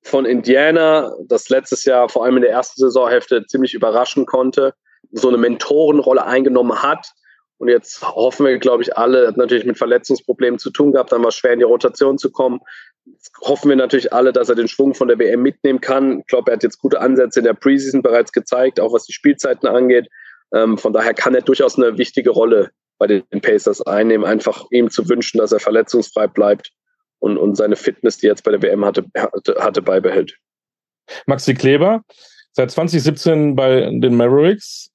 [0.00, 4.72] von Indiana, das letztes Jahr vor allem in der ersten Saisonhälfte ziemlich überraschen konnte,
[5.12, 7.12] so eine Mentorenrolle eingenommen hat
[7.58, 11.22] und jetzt hoffen wir, glaube ich, alle, hat natürlich mit Verletzungsproblemen zu tun gehabt, dann
[11.22, 12.60] war es schwer in die Rotation zu kommen.
[13.04, 16.20] Jetzt hoffen wir natürlich alle, dass er den Schwung von der WM mitnehmen kann.
[16.20, 19.12] Ich glaube, er hat jetzt gute Ansätze in der Preseason bereits gezeigt, auch was die
[19.12, 20.08] Spielzeiten angeht.
[20.52, 24.90] Ähm, von daher kann er durchaus eine wichtige Rolle bei den Pacers einnehmen, einfach ihm
[24.90, 26.70] zu wünschen, dass er verletzungsfrei bleibt
[27.18, 30.36] und, und seine Fitness, die er jetzt bei der WM hatte, hatte, hatte beibehält.
[31.26, 32.02] Maxi Kleber,
[32.52, 34.93] seit 2017 bei den Mavericks,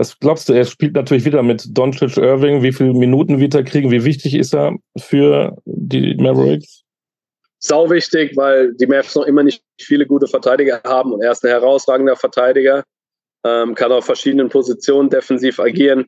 [0.00, 2.62] was glaubst du, er spielt natürlich wieder mit Doncic Irving.
[2.62, 3.90] Wie viele Minuten wird er kriegen?
[3.90, 6.84] Wie wichtig ist er für die Mavericks?
[7.58, 11.44] Sau wichtig, weil die Mavs noch immer nicht viele gute Verteidiger haben und er ist
[11.44, 12.82] ein herausragender Verteidiger,
[13.44, 16.06] ähm, kann auf verschiedenen Positionen defensiv agieren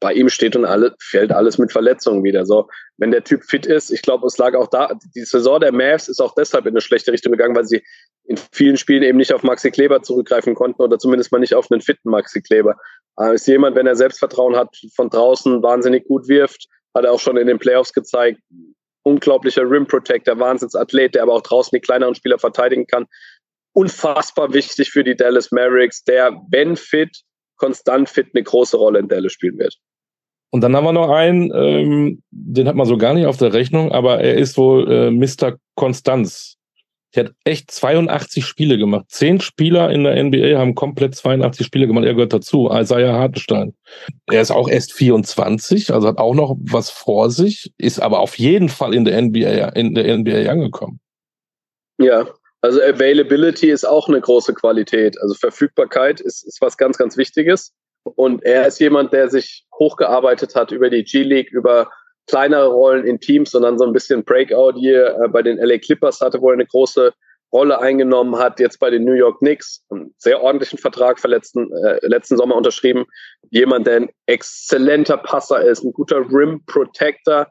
[0.00, 2.46] bei ihm steht und alle, fällt alles mit Verletzungen wieder.
[2.46, 5.72] So, wenn der Typ fit ist, ich glaube, es lag auch da, die Saison der
[5.72, 7.82] Mavs ist auch deshalb in eine schlechte Richtung gegangen, weil sie
[8.24, 11.70] in vielen Spielen eben nicht auf Maxi Kleber zurückgreifen konnten oder zumindest mal nicht auf
[11.70, 12.76] einen fitten Maxi Kleber.
[13.16, 17.20] Aber ist jemand, wenn er Selbstvertrauen hat, von draußen wahnsinnig gut wirft, hat er auch
[17.20, 18.40] schon in den Playoffs gezeigt.
[19.02, 23.06] Unglaublicher Rim Protector, Wahnsinnsathlet, der aber auch draußen die kleineren Spieler verteidigen kann.
[23.72, 27.22] Unfassbar wichtig für die Dallas Mavericks, der, wenn fit,
[27.56, 29.76] konstant fit eine große Rolle in Dallas spielen wird.
[30.50, 33.52] Und dann haben wir noch einen, ähm, den hat man so gar nicht auf der
[33.52, 35.56] Rechnung, aber er ist wohl äh, Mr.
[35.76, 36.56] Konstanz.
[37.12, 39.06] Er hat echt 82 Spiele gemacht.
[39.08, 42.04] Zehn Spieler in der NBA haben komplett 82 Spiele gemacht.
[42.04, 42.70] Er gehört dazu.
[42.72, 43.74] Isaiah Hartenstein.
[44.26, 48.38] Er ist auch erst 24, also hat auch noch was vor sich, ist aber auf
[48.38, 51.00] jeden Fall in der NBA, in der NBA angekommen.
[51.98, 52.28] Ja,
[52.60, 55.20] also Availability ist auch eine große Qualität.
[55.20, 57.72] Also Verfügbarkeit ist, ist was ganz, ganz Wichtiges.
[58.16, 61.90] Und er ist jemand, der sich hochgearbeitet hat über die G-League, über
[62.26, 65.78] kleinere Rollen in Teams und dann so ein bisschen Breakout hier äh, bei den LA
[65.78, 67.12] Clippers hatte, wo er eine große
[67.52, 71.72] Rolle eingenommen hat, jetzt bei den New York Knicks, einen sehr ordentlichen Vertrag für letzten,
[71.72, 73.06] äh, letzten Sommer unterschrieben.
[73.50, 77.48] Jemand, der ein exzellenter Passer ist, ein guter Rim Protector,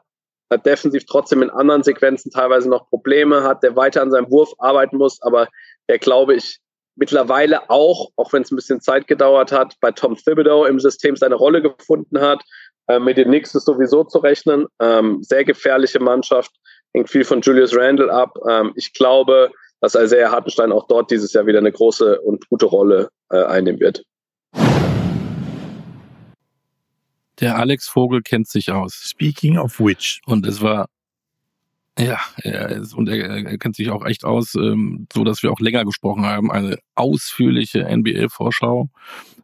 [0.50, 4.52] hat defensiv trotzdem in anderen Sequenzen teilweise noch Probleme, hat, der weiter an seinem Wurf
[4.58, 5.48] arbeiten muss, aber
[5.88, 6.58] der, glaube ich,
[7.00, 11.16] mittlerweile auch, auch wenn es ein bisschen Zeit gedauert hat, bei Tom Thibodeau im System
[11.16, 12.42] seine Rolle gefunden hat.
[12.88, 14.66] Äh, mit den Knicks ist sowieso zu rechnen.
[14.80, 16.52] Ähm, sehr gefährliche Mannschaft,
[16.92, 18.36] hängt viel von Julius Randle ab.
[18.48, 22.66] Ähm, ich glaube, dass Isaiah Hartenstein auch dort dieses Jahr wieder eine große und gute
[22.66, 24.04] Rolle äh, einnehmen wird.
[27.40, 28.92] Der Alex Vogel kennt sich aus.
[28.92, 30.20] Speaking of which.
[30.26, 30.86] Und es war
[31.98, 35.52] ja, er ist, und er, er kennt sich auch echt aus, ähm, so dass wir
[35.52, 36.50] auch länger gesprochen haben.
[36.50, 38.88] Eine ausführliche NBA-Vorschau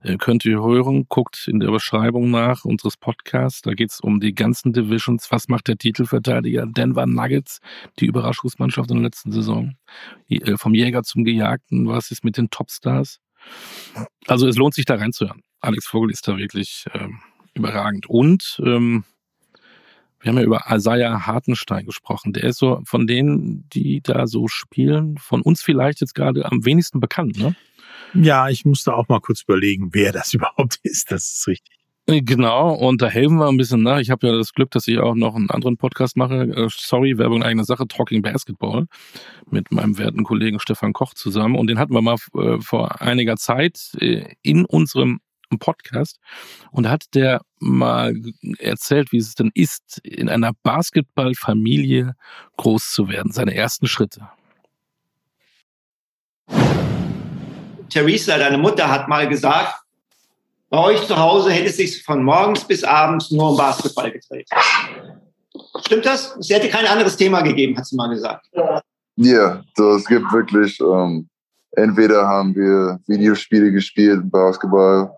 [0.03, 1.07] äh, könnt ihr hören.
[1.09, 3.63] Guckt in der Beschreibung nach unseres Podcasts.
[3.63, 5.31] Da geht's um die ganzen Divisions.
[5.31, 7.59] Was macht der Titelverteidiger Denver Nuggets,
[7.99, 9.77] die Überraschungsmannschaft in der letzten Saison?
[10.29, 11.89] Äh, vom Jäger zum Gejagten.
[11.89, 13.21] Was ist mit den Topstars?
[14.27, 15.43] Also es lohnt sich da reinzuhören.
[15.61, 17.21] Alex Vogel ist da wirklich ähm,
[17.55, 18.07] überragend.
[18.07, 19.05] Und ähm,
[20.27, 22.33] wir haben ja über Isaiah Hartenstein gesprochen.
[22.33, 26.65] Der ist so von denen, die da so spielen, von uns vielleicht jetzt gerade am
[26.65, 27.55] wenigsten bekannt, ne?
[28.13, 31.13] Ja, ich musste auch mal kurz überlegen, wer das überhaupt ist.
[31.13, 31.77] Das ist richtig.
[32.07, 34.01] Äh, genau, und da helfen wir ein bisschen nach.
[34.01, 36.43] Ich habe ja das Glück, dass ich auch noch einen anderen Podcast mache.
[36.43, 38.87] Äh, sorry, Werbung eigene Sache, Talking Basketball,
[39.49, 41.55] mit meinem werten Kollegen Stefan Koch zusammen.
[41.55, 43.93] Und den hatten wir mal äh, vor einiger Zeit
[44.43, 45.21] in unserem
[45.59, 46.19] Podcast.
[46.71, 48.15] Und da hat der mal
[48.59, 52.15] erzählt, wie es denn ist, in einer Basketballfamilie
[52.57, 54.29] groß zu werden, seine ersten Schritte.
[57.89, 59.75] Theresa, deine Mutter, hat mal gesagt,
[60.69, 64.49] bei euch zu Hause hätte es sich von morgens bis abends nur um Basketball gedreht.
[65.85, 66.37] Stimmt das?
[66.37, 68.47] Es hätte kein anderes Thema gegeben, hat sie mal gesagt.
[69.17, 71.29] Ja, so, es gibt wirklich, ähm,
[71.73, 75.11] entweder haben wir Videospiele gespielt, Basketball,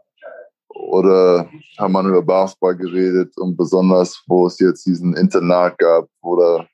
[0.79, 1.49] oder
[1.79, 6.67] haben man über Basketball geredet und besonders, wo es jetzt diesen Internat gab, wo da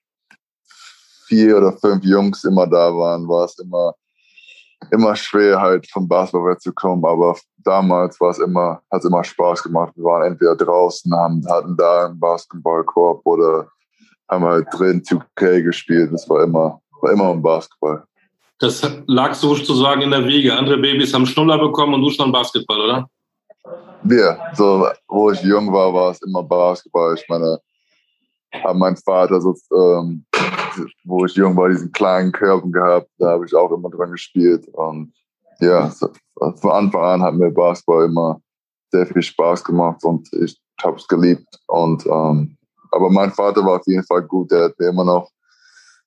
[1.26, 3.94] vier oder fünf Jungs immer da waren, war es immer,
[4.90, 7.04] immer schwer, halt vom Basketball wegzukommen.
[7.04, 9.92] Aber damals war es immer, hat es immer Spaß gemacht.
[9.96, 13.68] Wir waren entweder draußen, haben, hatten da einen Basketballkorb oder
[14.28, 16.12] haben halt drin 2K gespielt.
[16.12, 18.04] Das war immer, war immer um Basketball.
[18.58, 20.56] Das lag sozusagen in der Wiege.
[20.56, 23.08] Andere Babys haben Schnuller bekommen und du schon Basketball, oder?
[24.08, 27.14] Ja, so, wo ich jung war, war es immer Basketball.
[27.14, 27.58] Ich meine,
[28.52, 30.24] hat mein Vater so, ähm,
[31.04, 34.68] wo ich jung war, diesen kleinen Körper gehabt, da habe ich auch immer dran gespielt.
[34.68, 35.14] Und
[35.60, 38.40] ja, so, von Anfang an hat mir Basketball immer
[38.90, 41.48] sehr viel Spaß gemacht und ich habe es geliebt.
[41.68, 42.56] Und ähm,
[42.90, 44.50] aber mein Vater war auf jeden Fall gut.
[44.52, 45.30] Der hat mir immer noch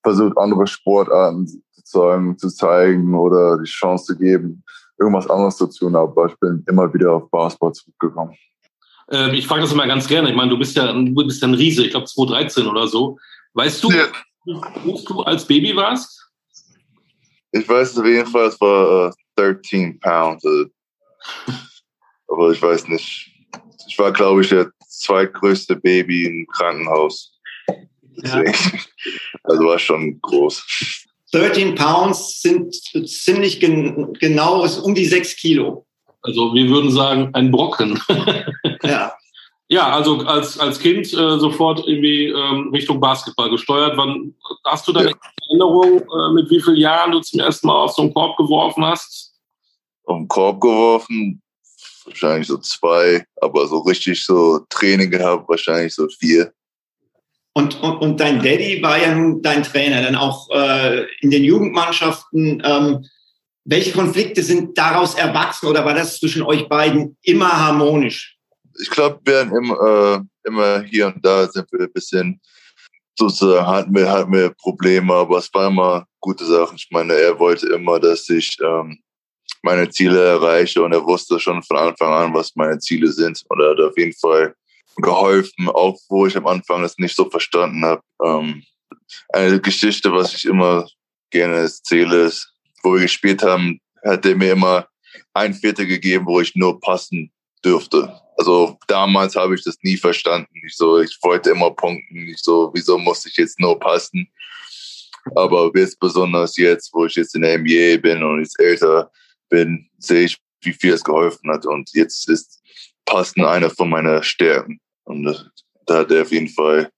[0.03, 1.47] versucht, andere Sportarten
[1.84, 4.64] zu zeigen oder die Chance zu geben
[5.00, 8.36] irgendwas anderes zu tun, aber ich bin immer wieder auf Basketball zurückgekommen.
[9.12, 10.30] Ähm, ich frage das immer ganz gerne.
[10.30, 13.18] Ich meine, du bist ja, du bist ja ein Riese, ich glaube 2013 oder so.
[13.54, 14.06] Weißt du, ja.
[14.84, 16.30] wo du als Baby warst?
[17.52, 20.43] Ich weiß auf jeden Fall, es war uh, äh, 13 Pounds.
[20.43, 20.66] Äh,
[22.28, 23.32] aber ich weiß nicht.
[23.88, 27.39] Ich war, glaube ich, der zweitgrößte Baby im Krankenhaus.
[28.24, 28.43] Ja.
[29.43, 31.06] Also war schon groß.
[31.34, 32.73] 13 Pounds sind
[33.07, 35.86] ziemlich gen genau um die 6 Kilo.
[36.21, 37.99] Also wir würden sagen, ein Brocken.
[38.84, 39.13] ja.
[39.69, 43.97] Ja, also als, als Kind äh, sofort irgendwie ähm, Richtung Basketball gesteuert.
[43.97, 45.15] Wann hast du deine ja.
[45.49, 48.86] Erinnerung, äh, mit wie vielen Jahren du zum ersten Mal auf so einen Korb geworfen
[48.86, 49.34] hast?
[50.05, 51.41] Auf den Korb geworfen,
[52.05, 56.53] wahrscheinlich so zwei, aber so richtig so Training gehabt, wahrscheinlich so vier.
[57.58, 61.43] Und, und, und dein Daddy war ja nun dein Trainer, dann auch äh, in den
[61.43, 62.62] Jugendmannschaften.
[62.64, 63.03] Ähm,
[63.66, 68.38] welche Konflikte sind daraus erwachsen oder war das zwischen euch beiden immer harmonisch?
[68.80, 72.39] Ich glaube, wir haben immer, äh, immer hier und da sind wir ein bisschen
[73.18, 76.76] sozusagen hatten wir, hatten wir Probleme, aber es war immer gute Sachen.
[76.76, 78.99] Ich meine, er wollte immer, dass ich ähm,
[79.64, 83.43] meine Ziele erreiche und er wusste schon von Anfang an, was meine Ziele sind.
[83.49, 84.53] Und er hat auf jeden Fall
[84.98, 88.02] geholfen, auch wo ich am Anfang es nicht so verstanden habe.
[88.24, 88.64] Ähm,
[89.30, 90.88] eine Geschichte, was ich immer
[91.30, 92.52] gerne erzähle, ist,
[92.84, 94.88] wo wir gespielt haben, hat er mir immer
[95.34, 97.32] ein Viertel gegeben, wo ich nur passen
[97.64, 98.22] dürfte.
[98.38, 100.48] Also damals habe ich das nie verstanden.
[100.66, 102.28] Ich so, ich wollte immer punkten.
[102.28, 104.28] Ich so, wieso musste ich jetzt nur passen?
[105.36, 109.12] Aber jetzt besonders jetzt, wo ich jetzt in der NBA bin und jetzt älter
[109.50, 111.66] bin, sehe ich, wie viel es geholfen hat.
[111.66, 112.62] Und jetzt ist
[113.06, 114.80] Passen eine von meiner Stärken.
[115.08, 115.51] Und
[115.86, 116.91] da hat er auf jeden Fall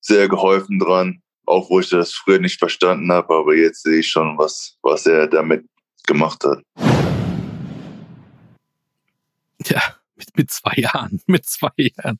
[0.00, 4.08] sehr geholfen dran, auch wo ich das früher nicht verstanden habe, aber jetzt sehe ich
[4.08, 5.66] schon, was, was er damit
[6.06, 6.62] gemacht hat.
[9.66, 9.82] Ja,
[10.14, 12.18] mit, mit zwei Jahren, mit zwei Jahren.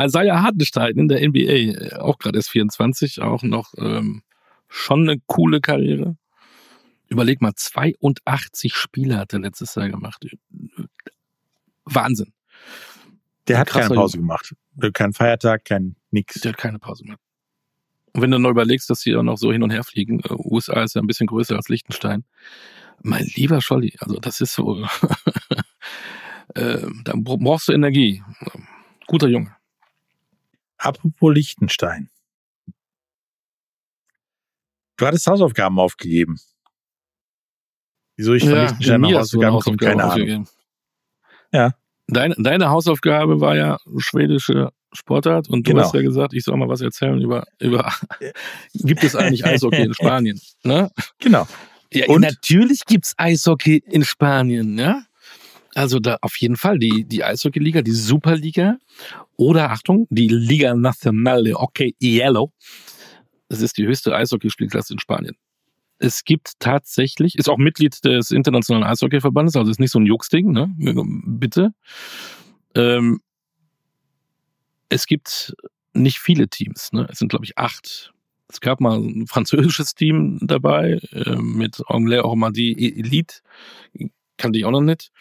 [0.00, 4.22] Isaiah Hartenstein in der NBA, auch gerade erst 24, auch noch ähm,
[4.68, 6.16] schon eine coole Karriere.
[7.08, 10.24] Überleg mal, 82 Spiele hat er letztes Jahr gemacht.
[11.84, 12.32] Wahnsinn.
[13.48, 14.54] Der hat keine Pause gemacht.
[14.92, 16.40] Kein Feiertag, kein nix.
[16.40, 17.20] Der hat keine Pause gemacht.
[18.12, 20.32] Und wenn du noch überlegst, dass sie auch noch so hin und her fliegen, äh,
[20.32, 22.24] USA ist ja ein bisschen größer als Liechtenstein.
[23.02, 24.84] Mein lieber Scholli, also das ist so,
[26.54, 28.22] äh, da brauchst du Energie.
[29.06, 29.56] Guter Junge.
[30.76, 32.10] Apropos Liechtenstein.
[34.96, 36.38] Du hattest Hausaufgaben aufgegeben.
[38.16, 40.48] Wieso ich von Ja, Liechtenstein noch Hausaufgaben komme, keine Ahnung.
[41.50, 41.74] Ja.
[42.08, 45.84] Deine, deine Hausaufgabe war ja schwedische Sportart und du Genau.
[45.84, 47.92] hast ja gesagt, ich soll mal was erzählen über, über
[48.74, 50.40] gibt es eigentlich Eishockey in Spanien?
[50.64, 50.90] Ne?
[51.18, 51.46] Genau.
[51.92, 52.22] Ja, Und?
[52.22, 55.02] natürlich gibt's Eishockey in Spanien, ja.
[55.74, 58.76] Also da auf jeden Fall die, die Eishockey-Liga, die Superliga
[59.36, 62.52] oder Achtung, die Liga Nacional de Hockey Yellow.
[63.48, 65.34] Das ist die höchste Eishockeyspielklasse in Spanien.
[66.04, 70.50] Es gibt tatsächlich, ist auch Mitglied des Internationalen Eishockeyverbandes, also ist nicht so ein Jux-Ding,
[70.50, 70.74] ne?
[70.76, 71.74] Bitte.
[72.74, 73.20] Ähm,
[74.88, 75.54] es gibt
[75.92, 77.06] nicht viele Teams, ne?
[77.08, 78.12] Es sind, glaube ich, acht.
[78.48, 83.36] Es gab mal ein französisches Team dabei, äh, mit Anglais Normandie Elite,
[84.38, 85.12] kannte ich auch noch nicht.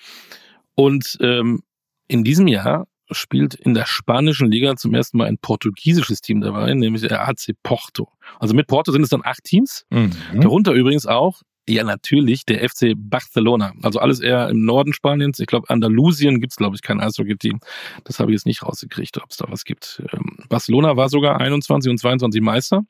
[0.74, 1.62] Und ähm,
[2.08, 6.74] in diesem Jahr spielt in der spanischen Liga zum ersten Mal ein portugiesisches Team dabei,
[6.74, 8.10] nämlich der AC Porto.
[8.40, 9.86] Also mit Porto sind es dann acht Teams.
[9.90, 10.12] Mhm.
[10.36, 13.74] Darunter übrigens auch, ja natürlich, der FC Barcelona.
[13.82, 15.40] Also alles eher im Norden Spaniens.
[15.40, 17.60] Ich glaube, Andalusien gibt's glaube ich, kein Eishockey-Team.
[18.04, 20.02] Das habe ich jetzt nicht rausgekriegt, ob es da was gibt.
[20.12, 22.82] Ähm, Barcelona war sogar 21 und 22 Meister.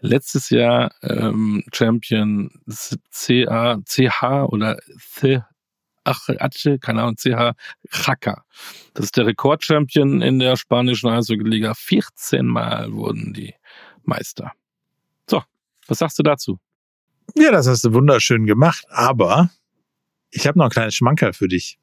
[0.00, 2.50] Letztes Jahr ähm, Champion
[3.10, 5.49] CA, CH oder C, ach,
[6.04, 6.36] Ache,
[6.80, 7.52] keine Ahnung, CH
[7.92, 8.44] Jaca.
[8.94, 11.74] Das ist der Rekordchampion in der spanischen Eishockey-Liga.
[11.74, 13.54] 14 Mal wurden die
[14.04, 14.52] Meister.
[15.28, 15.42] So,
[15.86, 16.58] was sagst du dazu?
[17.36, 19.50] Ja, das hast du wunderschön gemacht, aber
[20.30, 21.78] ich habe noch ein kleines Schmankerl für dich.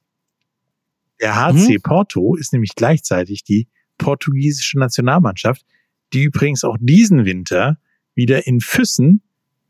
[1.21, 1.81] Der HC Mhm.
[1.81, 5.65] Porto ist nämlich gleichzeitig die portugiesische Nationalmannschaft,
[6.13, 7.77] die übrigens auch diesen Winter
[8.13, 9.21] wieder in Füssen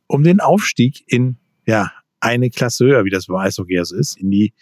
[0.07, 4.17] um den Aufstieg in ja eine Klasse höher, wie das beim Eishockey ja so ist,
[4.17, 4.53] in die,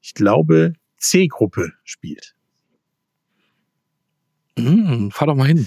[0.00, 2.34] ich glaube, C-Gruppe spielt.
[4.58, 5.66] Hm, fahr doch mal hin.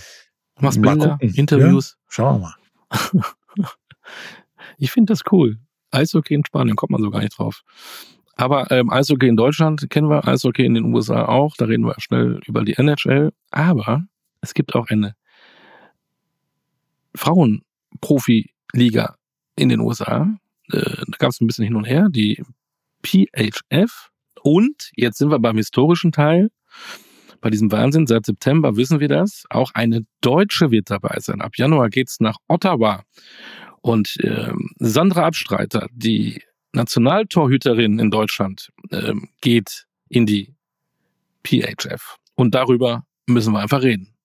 [0.59, 1.33] Machst Mal Bilder, gucken.
[1.35, 1.97] Interviews.
[2.07, 2.55] Schauen wir
[2.89, 3.25] mal.
[4.77, 5.57] Ich finde das cool.
[5.91, 7.63] Eishockey in Spanien kommt man so gar nicht drauf.
[8.35, 11.55] Aber ähm, Eishockey in Deutschland kennen wir, Eishockey in den USA auch.
[11.57, 13.31] Da reden wir schnell über die NHL.
[13.49, 14.05] Aber
[14.41, 15.15] es gibt auch eine
[17.15, 19.15] Frauenprofi-Liga
[19.55, 20.29] in den USA.
[20.71, 22.07] Äh, da gab es ein bisschen hin und her.
[22.09, 22.43] Die
[23.03, 24.09] PHF.
[24.41, 26.49] Und jetzt sind wir beim historischen Teil.
[27.41, 29.43] Bei diesem Wahnsinn, seit September wissen wir das.
[29.49, 31.41] Auch eine Deutsche wird dabei sein.
[31.41, 33.03] Ab Januar geht's nach Ottawa.
[33.81, 36.41] Und ähm, Sandra Abstreiter, die
[36.73, 40.55] Nationaltorhüterin in Deutschland, ähm, geht in die
[41.45, 42.17] PHF.
[42.35, 44.16] Und darüber müssen wir einfach reden.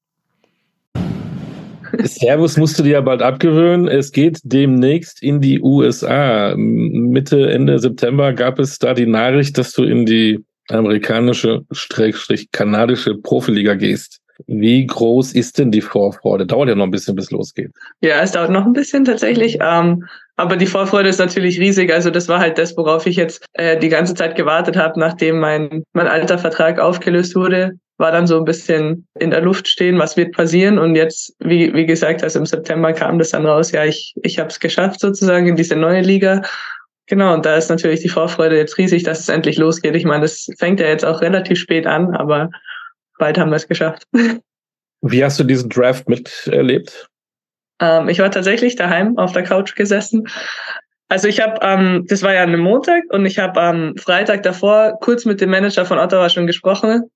[2.03, 3.89] Servus musst du dir ja bald abgewöhnen.
[3.89, 6.55] Es geht demnächst in die USA.
[6.57, 13.17] Mitte, Ende September gab es da die Nachricht, dass du in die amerikanische, Schrägstrich kanadische
[13.17, 14.23] Profiliga gehst.
[14.47, 16.47] Wie groß ist denn die Vorfreude?
[16.47, 17.71] Dauert ja noch ein bisschen, bis losgeht.
[18.01, 19.59] Ja, es dauert noch ein bisschen tatsächlich.
[19.61, 20.05] Ähm,
[20.37, 21.93] aber die Vorfreude ist natürlich riesig.
[21.93, 25.39] Also das war halt das, worauf ich jetzt äh, die ganze Zeit gewartet habe, nachdem
[25.39, 27.73] mein, mein alter Vertrag aufgelöst wurde.
[27.99, 30.79] War dann so ein bisschen in der Luft stehen, was wird passieren.
[30.79, 34.39] Und jetzt, wie, wie gesagt, also im September kam das dann raus, ja, ich, ich
[34.39, 36.43] habe es geschafft sozusagen in diese neue Liga.
[37.07, 39.95] Genau, und da ist natürlich die Vorfreude jetzt riesig, dass es endlich losgeht.
[39.95, 42.51] Ich meine, das fängt ja jetzt auch relativ spät an, aber
[43.19, 44.05] bald haben wir es geschafft.
[45.03, 47.09] Wie hast du diesen Draft miterlebt?
[47.81, 50.29] Ähm, ich war tatsächlich daheim auf der Couch gesessen.
[51.09, 54.99] Also ich habe, ähm, das war ja ein Montag und ich habe am Freitag davor
[55.01, 57.11] kurz mit dem Manager von Ottawa schon gesprochen.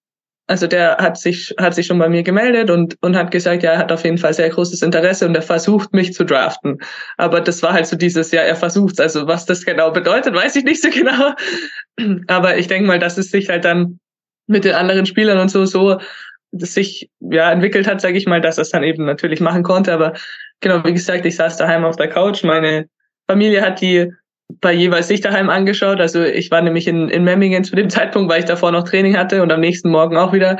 [0.49, 3.73] Also der hat sich hat sich schon bei mir gemeldet und und hat gesagt, ja,
[3.73, 6.79] er hat auf jeden Fall sehr großes Interesse und er versucht mich zu draften.
[7.17, 9.01] Aber das war halt so dieses, ja, er versucht.
[9.01, 11.33] Also was das genau bedeutet, weiß ich nicht so genau.
[12.29, 13.99] Aber ich denke mal, dass es sich halt dann
[14.47, 15.99] mit den anderen Spielern und so so
[16.53, 19.93] sich ja entwickelt hat, sage ich mal, dass er es dann eben natürlich machen konnte.
[19.93, 20.13] Aber
[20.61, 22.45] genau, wie gesagt, ich saß daheim auf der Couch.
[22.45, 22.89] Meine
[23.29, 24.13] Familie hat die
[24.61, 26.01] bei jeweils sich daheim angeschaut.
[26.01, 29.17] Also ich war nämlich in, in Memmingen zu dem Zeitpunkt, weil ich davor noch Training
[29.17, 30.59] hatte und am nächsten Morgen auch wieder.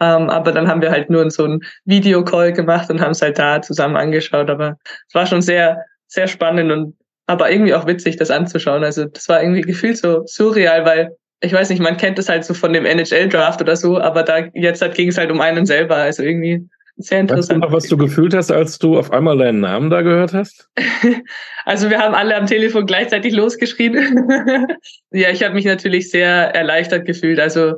[0.00, 3.38] Ähm, aber dann haben wir halt nur so einen Videocall gemacht und haben es halt
[3.38, 4.48] da zusammen angeschaut.
[4.50, 4.76] Aber
[5.08, 8.82] es war schon sehr, sehr spannend und aber irgendwie auch witzig, das anzuschauen.
[8.82, 12.44] Also das war irgendwie gefühlt so surreal, weil ich weiß nicht, man kennt es halt
[12.44, 15.64] so von dem NHL-Draft oder so, aber da jetzt halt ging es halt um einen
[15.64, 15.96] selber.
[15.96, 16.68] Also irgendwie
[17.00, 17.60] sehr Weißt du interessant.
[17.60, 20.68] noch, was du gefühlt hast, als du auf einmal deinen Namen da gehört hast?
[21.66, 23.94] Also wir haben alle am Telefon gleichzeitig losgeschrien.
[25.12, 27.38] ja, ich habe mich natürlich sehr erleichtert gefühlt.
[27.38, 27.74] Also,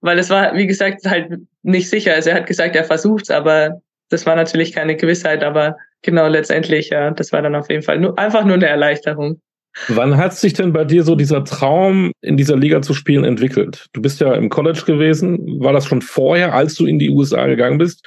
[0.00, 1.30] weil es war, wie gesagt, halt
[1.62, 2.14] nicht sicher.
[2.14, 5.44] Also er hat gesagt, er versucht's, aber das war natürlich keine Gewissheit.
[5.44, 9.40] Aber genau, letztendlich, ja, das war dann auf jeden Fall nur, einfach nur eine Erleichterung.
[9.88, 13.86] Wann hat sich denn bei dir so dieser Traum, in dieser Liga zu spielen, entwickelt?
[13.92, 15.60] Du bist ja im College gewesen.
[15.60, 18.06] War das schon vorher, als du in die USA gegangen bist?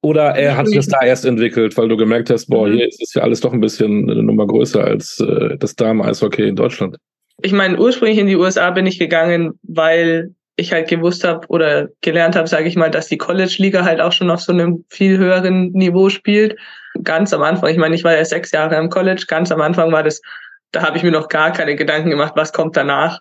[0.00, 2.74] Oder er hat sich das da erst entwickelt, weil du gemerkt hast, boah, mhm.
[2.74, 6.46] hier ist es ja alles doch ein bisschen eine Nummer größer als äh, das Damen-Eishockey
[6.46, 6.96] in Deutschland?
[7.42, 11.88] Ich meine, ursprünglich in die USA bin ich gegangen, weil ich halt gewusst habe oder
[12.00, 15.16] gelernt habe, sage ich mal, dass die College-Liga halt auch schon auf so einem viel
[15.16, 16.56] höheren Niveau spielt.
[17.04, 19.92] Ganz am Anfang, ich meine, ich war ja sechs Jahre im College, ganz am Anfang
[19.92, 20.20] war das,
[20.72, 23.20] da habe ich mir noch gar keine Gedanken gemacht, was kommt danach.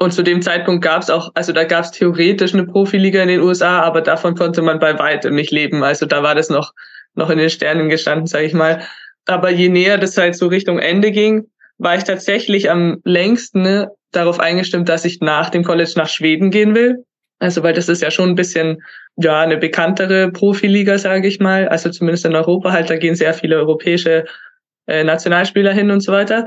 [0.00, 3.28] Und zu dem Zeitpunkt gab es auch, also da gab es theoretisch eine Profiliga in
[3.28, 5.82] den USA, aber davon konnte man bei weitem nicht leben.
[5.82, 6.72] Also da war das noch,
[7.14, 8.80] noch in den Sternen gestanden, sage ich mal.
[9.26, 13.90] Aber je näher das halt so Richtung Ende ging, war ich tatsächlich am längsten ne,
[14.12, 17.04] darauf eingestimmt, dass ich nach dem College nach Schweden gehen will.
[17.40, 18.80] Also weil das ist ja schon ein bisschen
[19.16, 21.66] ja eine bekanntere Profiliga, sage ich mal.
[21.68, 24.26] Also zumindest in Europa halt, da gehen sehr viele europäische
[24.86, 26.46] äh, Nationalspieler hin und so weiter.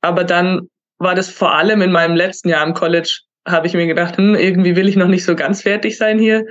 [0.00, 0.68] Aber dann
[1.04, 4.34] war das vor allem in meinem letzten Jahr im College, habe ich mir gedacht, hm,
[4.34, 6.46] irgendwie will ich noch nicht so ganz fertig sein hier.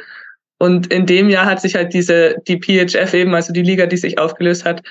[0.59, 3.97] Und in dem Jahr hat sich halt diese, die PHF eben, also die Liga, die
[3.97, 4.81] sich aufgelöst hat,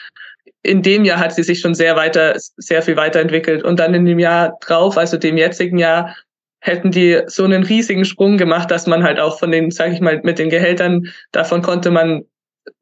[0.63, 3.65] in dem Jahr hat sie sich schon sehr weiter, sehr viel weiterentwickelt.
[3.65, 6.15] Und dann in dem Jahr drauf, also dem jetzigen Jahr,
[6.61, 10.01] hätten die so einen riesigen Sprung gemacht, dass man halt auch von den, sage ich
[10.01, 12.23] mal, mit den Gehältern, davon konnte man,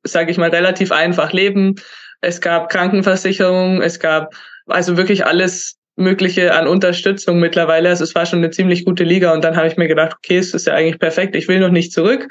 [0.03, 1.77] sage ich mal, relativ einfach leben.
[2.21, 4.35] Es gab Krankenversicherung, es gab
[4.67, 7.89] also wirklich alles Mögliche an Unterstützung mittlerweile.
[7.89, 10.39] Also es war schon eine ziemlich gute Liga und dann habe ich mir gedacht, okay,
[10.39, 12.29] es ist ja eigentlich perfekt, ich will noch nicht zurück.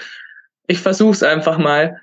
[0.67, 1.97] Ich versuche es einfach mal.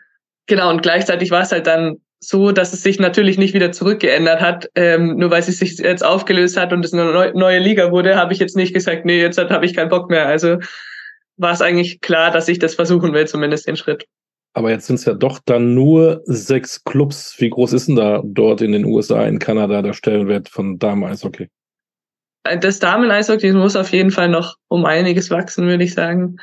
[0.46, 4.40] Genau, und gleichzeitig war es halt dann so, dass es sich natürlich nicht wieder zurückgeändert
[4.40, 4.70] hat.
[4.74, 8.32] Ähm, nur weil es sich jetzt aufgelöst hat und es eine neue Liga wurde, habe
[8.32, 10.26] ich jetzt nicht gesagt, nee, jetzt habe ich keinen Bock mehr.
[10.26, 10.58] Also
[11.36, 14.06] war es eigentlich klar, dass ich das versuchen will, zumindest den Schritt.
[14.54, 17.34] Aber jetzt sind es ja doch dann nur sechs Clubs.
[17.38, 21.48] Wie groß ist denn da dort in den USA, in Kanada der Stellenwert von Damen-Eishockey?
[22.60, 26.38] Das Damen-Eishockey muss auf jeden Fall noch um einiges wachsen, würde ich sagen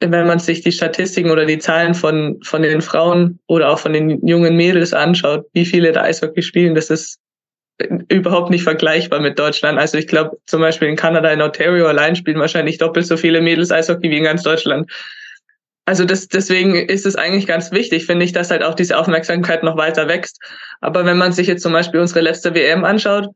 [0.00, 3.92] wenn man sich die Statistiken oder die Zahlen von, von den Frauen oder auch von
[3.92, 7.18] den jungen Mädels anschaut, wie viele da Eishockey spielen, das ist
[8.08, 9.78] überhaupt nicht vergleichbar mit Deutschland.
[9.78, 13.40] Also ich glaube, zum Beispiel in Kanada, in Ontario allein spielen wahrscheinlich doppelt so viele
[13.40, 14.90] Mädels Eishockey wie in ganz Deutschland.
[15.84, 19.62] Also das, deswegen ist es eigentlich ganz wichtig, finde ich, dass halt auch diese Aufmerksamkeit
[19.62, 20.38] noch weiter wächst.
[20.80, 23.28] Aber wenn man sich jetzt zum Beispiel unsere letzte WM anschaut,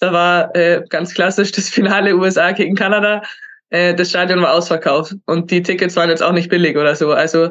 [0.00, 3.22] da war äh, ganz klassisch das Finale USA gegen Kanada
[3.70, 7.12] äh, das Stadion war ausverkauft und die Tickets waren jetzt auch nicht billig oder so.
[7.12, 7.50] Also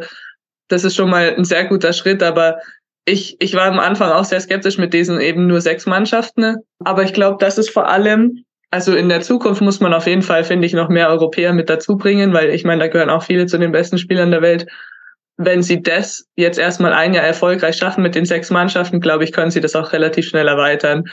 [0.67, 2.59] das ist schon mal ein sehr guter Schritt, aber
[3.05, 6.57] ich, ich war am Anfang auch sehr skeptisch mit diesen eben nur sechs Mannschaften.
[6.83, 10.21] Aber ich glaube, das ist vor allem, also in der Zukunft muss man auf jeden
[10.21, 13.23] Fall, finde ich, noch mehr Europäer mit dazu bringen, weil ich meine, da gehören auch
[13.23, 14.67] viele zu den besten Spielern der Welt.
[15.37, 19.31] Wenn sie das jetzt erstmal ein Jahr erfolgreich schaffen mit den sechs Mannschaften, glaube ich,
[19.31, 21.05] können sie das auch relativ schnell erweitern.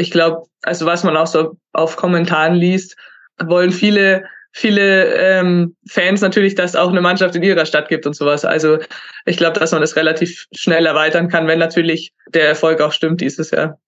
[0.00, 2.96] Ich glaube, also was man auch so auf Kommentaren liest,
[3.38, 8.16] wollen viele viele ähm, Fans natürlich, dass auch eine Mannschaft in ihrer Stadt gibt und
[8.16, 8.44] sowas.
[8.44, 8.78] Also
[9.26, 13.20] ich glaube, dass man das relativ schnell erweitern kann, wenn natürlich der Erfolg auch stimmt
[13.20, 13.78] dieses Jahr.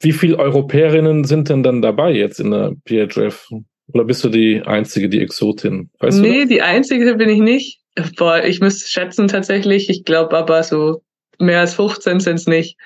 [0.00, 3.48] Wie viele Europäerinnen sind denn dann dabei jetzt in der PHF?
[3.92, 5.90] Oder bist du die einzige, die Exotin?
[5.98, 7.80] Weißt nee, die einzige bin ich nicht.
[8.16, 9.90] Boah, ich müsste schätzen tatsächlich.
[9.90, 11.02] Ich glaube aber so
[11.38, 12.78] mehr als 15 sind es nicht.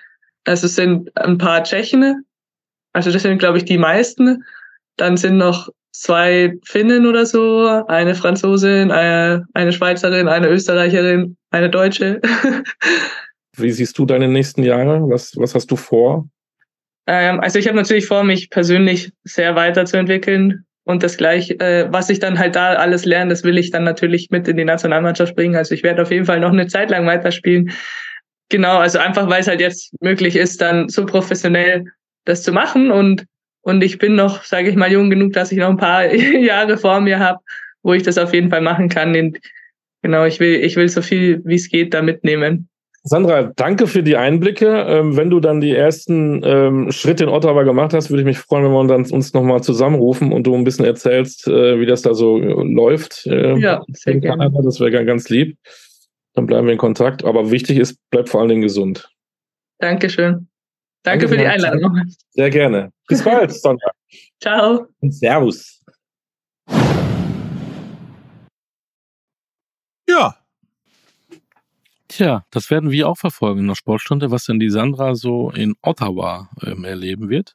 [0.44, 2.25] Also es sind ein paar Tschechen.
[2.96, 4.42] Also das sind, glaube ich, die meisten.
[4.96, 11.68] Dann sind noch zwei Finnen oder so, eine Franzosin, eine, eine Schweizerin, eine Österreicherin, eine
[11.68, 12.22] Deutsche.
[13.58, 15.02] Wie siehst du deine nächsten Jahre?
[15.10, 16.26] Was, was hast du vor?
[17.06, 20.64] Ähm, also ich habe natürlich vor, mich persönlich sehr weiterzuentwickeln.
[20.84, 23.84] Und das gleich, äh, was ich dann halt da alles lerne, das will ich dann
[23.84, 25.56] natürlich mit in die Nationalmannschaft bringen.
[25.56, 27.72] Also ich werde auf jeden Fall noch eine Zeit lang weiterspielen.
[28.48, 31.84] Genau, also einfach weil es halt jetzt möglich ist, dann so professionell
[32.26, 32.90] das zu machen.
[32.90, 33.24] Und
[33.66, 36.78] und ich bin noch, sage ich mal, jung genug, dass ich noch ein paar Jahre
[36.78, 37.40] vor mir habe,
[37.82, 39.16] wo ich das auf jeden Fall machen kann.
[39.16, 39.40] Und
[40.02, 42.68] genau, ich will, ich will so viel wie es geht da mitnehmen.
[43.02, 44.68] Sandra, danke für die Einblicke.
[44.68, 48.38] Ähm, wenn du dann die ersten ähm, Schritte in Ottawa gemacht hast, würde ich mich
[48.38, 52.02] freuen, wenn wir uns, uns nochmal zusammenrufen und du ein bisschen erzählst, äh, wie das
[52.02, 53.26] da so äh, läuft.
[53.26, 54.48] Äh, ja, sehr gerne.
[54.62, 55.58] Das wäre ganz lieb.
[56.34, 57.24] Dann bleiben wir in Kontakt.
[57.24, 59.10] Aber wichtig ist, bleib vor allen Dingen gesund.
[59.80, 60.46] Dankeschön.
[61.06, 62.02] Danke für die Einladung.
[62.30, 62.92] Sehr gerne.
[63.06, 63.92] Bis bald, Sonntag.
[64.40, 64.88] Ciao.
[65.00, 65.80] Und Servus.
[70.08, 70.36] Ja.
[72.08, 75.76] Tja, das werden wir auch verfolgen in der Sportstunde, was denn die Sandra so in
[75.80, 77.54] Ottawa ähm, erleben wird.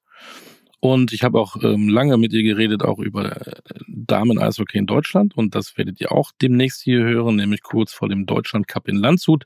[0.81, 3.53] Und ich habe auch ähm, lange mit ihr geredet, auch über äh,
[3.87, 5.37] Damen-Eishockey in Deutschland.
[5.37, 8.95] Und das werdet ihr auch demnächst hier hören, nämlich kurz vor dem Deutschland Cup in
[8.95, 9.45] Landshut.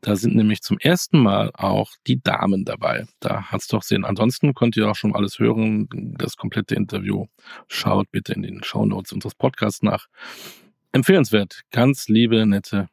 [0.00, 3.06] Da sind nämlich zum ersten Mal auch die Damen dabei.
[3.20, 4.04] Da hat's doch Sinn.
[4.04, 5.88] Ansonsten könnt ihr auch schon alles hören.
[6.18, 7.26] Das komplette Interview.
[7.68, 10.08] Schaut bitte in den Show Notes unseres Podcasts nach.
[10.90, 11.60] Empfehlenswert.
[11.70, 12.88] Ganz liebe, nette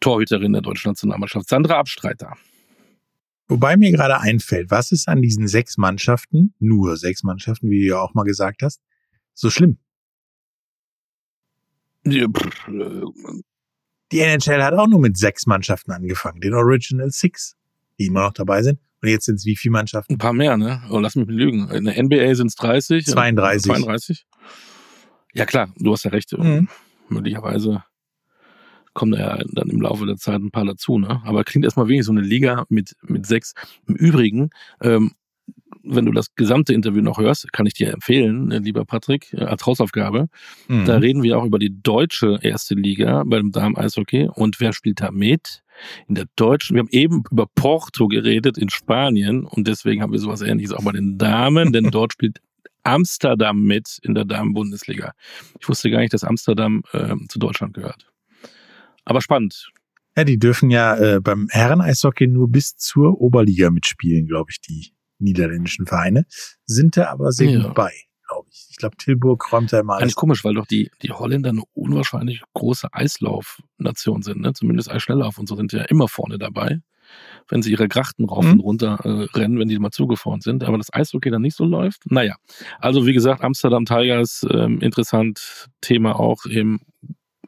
[0.00, 2.38] Torhüterin der deutschen Nationalmannschaft, Sandra Abstreiter.
[3.48, 7.86] Wobei mir gerade einfällt, was ist an diesen sechs Mannschaften, nur sechs Mannschaften, wie du
[7.86, 8.80] ja auch mal gesagt hast,
[9.34, 9.78] so schlimm?
[12.04, 13.02] Ja, pff, äh,
[14.10, 17.56] Die NHL hat auch nur mit sechs Mannschaften angefangen, den Original Six,
[17.98, 18.80] die immer noch dabei sind.
[19.02, 20.14] Und jetzt sind es wie viele Mannschaften?
[20.14, 20.82] Ein paar mehr, ne?
[20.90, 21.68] Oh, lass mich lügen.
[21.70, 23.04] In der NBA sind es 30.
[23.06, 23.72] 32.
[23.72, 24.26] 32.
[25.34, 26.32] Ja klar, du hast ja recht.
[26.36, 26.68] Mhm.
[27.08, 27.84] Möglicherweise
[28.94, 31.22] kommen da ja dann im Laufe der Zeit ein paar dazu, ne?
[31.24, 33.54] Aber klingt erstmal wenig, so eine Liga mit, mit sechs.
[33.86, 35.12] Im Übrigen, ähm,
[35.82, 39.44] wenn du das gesamte Interview noch hörst, kann ich dir empfehlen, äh, lieber Patrick, äh,
[39.44, 40.28] als Hausaufgabe.
[40.68, 40.84] Mhm.
[40.84, 44.28] Da reden wir auch über die deutsche erste Liga beim Damen-Eishockey.
[44.32, 45.62] Und wer spielt da mit?
[46.06, 50.18] In der deutschen, wir haben eben über Porto geredet in Spanien und deswegen haben wir
[50.18, 52.40] sowas ähnliches auch bei den Damen, denn dort spielt
[52.84, 55.12] Amsterdam mit in der Damen-Bundesliga.
[55.58, 58.11] Ich wusste gar nicht, dass Amsterdam ähm, zu Deutschland gehört.
[59.04, 59.70] Aber spannend.
[60.16, 64.92] Ja, die dürfen ja äh, beim Herren-Eishockey nur bis zur Oberliga mitspielen, glaube ich, die
[65.18, 66.26] niederländischen Vereine.
[66.66, 67.62] Sind da aber sehr Ja.
[67.62, 67.92] gut bei,
[68.28, 68.66] glaube ich.
[68.70, 70.02] Ich glaube, Tilburg räumt da immer alles.
[70.02, 74.40] Eigentlich komisch, weil doch die, die Holländer eine unwahrscheinlich große Eislaufnation sind.
[74.40, 74.52] Ne?
[74.52, 76.80] Zumindest Eisschnelllauf und so sind ja immer vorne dabei,
[77.48, 78.52] wenn sie ihre Grachten rauf Mhm.
[78.52, 80.64] und runter äh, rennen, wenn die mal zugefahren sind.
[80.64, 82.02] Aber das Eishockey dann nicht so läuft.
[82.10, 82.36] Naja,
[82.80, 86.80] also wie gesagt, Amsterdam Tigers, ähm, interessant Thema auch im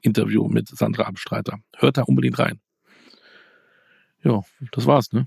[0.04, 1.58] Interview mit Sandra Abstreiter.
[1.76, 2.60] Hört da unbedingt rein.
[4.22, 4.40] Ja,
[4.72, 5.26] das war's, ne?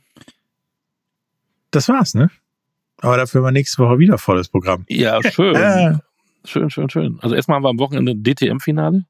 [1.72, 2.30] Das war's, ne?
[3.02, 4.86] Aber dafür haben wir nächste Woche wieder volles Programm.
[4.88, 6.00] Ja, schön.
[6.46, 7.20] Schön, schön, schön.
[7.22, 9.06] Also erstmal haben wir am Wochenende DTM-Finale.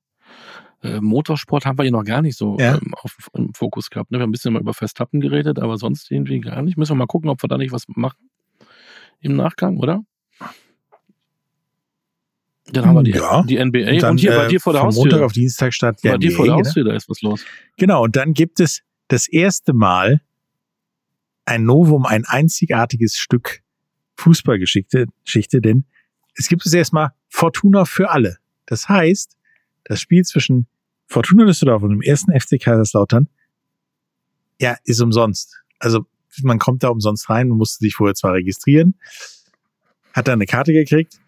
[0.84, 2.76] Äh, Motorsport haben wir hier noch gar nicht so Ja.
[2.76, 4.12] ähm, auf, im Fokus gehabt.
[4.12, 4.18] Ne?
[4.18, 6.78] Wir haben ein bisschen mal über Verstappen geredet, aber sonst irgendwie gar nicht.
[6.78, 8.30] Müssen wir mal gucken, ob wir da nicht was machen
[9.20, 10.02] im Nachgang, oder?
[12.72, 13.44] Dann haben wir die, Ja.
[13.44, 15.04] die NBA und, dann, hier bei äh, dir vor der Haustür.
[15.04, 16.68] Montag auf Dienstag statt bei der dir vor der NBA, ne?
[16.68, 17.46] Haustür, da ist was los.
[17.78, 20.22] Genau, und dann gibt es das erste Mal
[21.46, 23.62] ein Novum, ein einzigartiges Stück
[24.18, 25.86] Fußballgeschichte, Geschichte, denn
[26.36, 28.38] es gibt es erstmal Fortuna für alle.
[28.66, 29.38] Das heißt,
[29.86, 30.68] das Spiel zwischen
[31.06, 33.30] Fortuna Düsseldorf und dem ersten FC Kaiserslautern,
[34.60, 35.62] ja, ist umsonst.
[35.80, 36.06] Also
[36.42, 38.96] man kommt da umsonst rein, man musste sich vorher zwar registrieren,
[40.14, 41.20] hat dann eine Karte gekriegt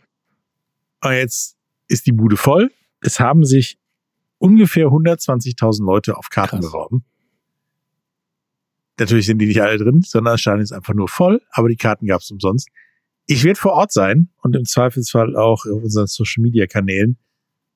[1.04, 2.72] und jetzt ist die Bude voll.
[3.02, 3.78] Es haben sich
[4.38, 6.66] ungefähr 120.000 Leute auf Karten Krass.
[6.66, 7.06] beworben.
[9.00, 11.78] Natürlich sind die nicht alle drin, sondern das Stadion ist einfach nur voll, aber die
[11.78, 12.68] Karten gab es umsonst.
[13.26, 17.18] Ich werde vor Ort sein und im Zweifelsfall auch auf unseren Social Media Kanälen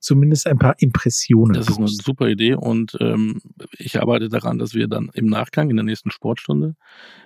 [0.03, 1.53] zumindest ein paar Impressionen.
[1.53, 3.41] Das ist eine super Idee und ähm,
[3.78, 6.76] ich arbeite daran, dass wir dann im Nachgang in der nächsten Sportstunde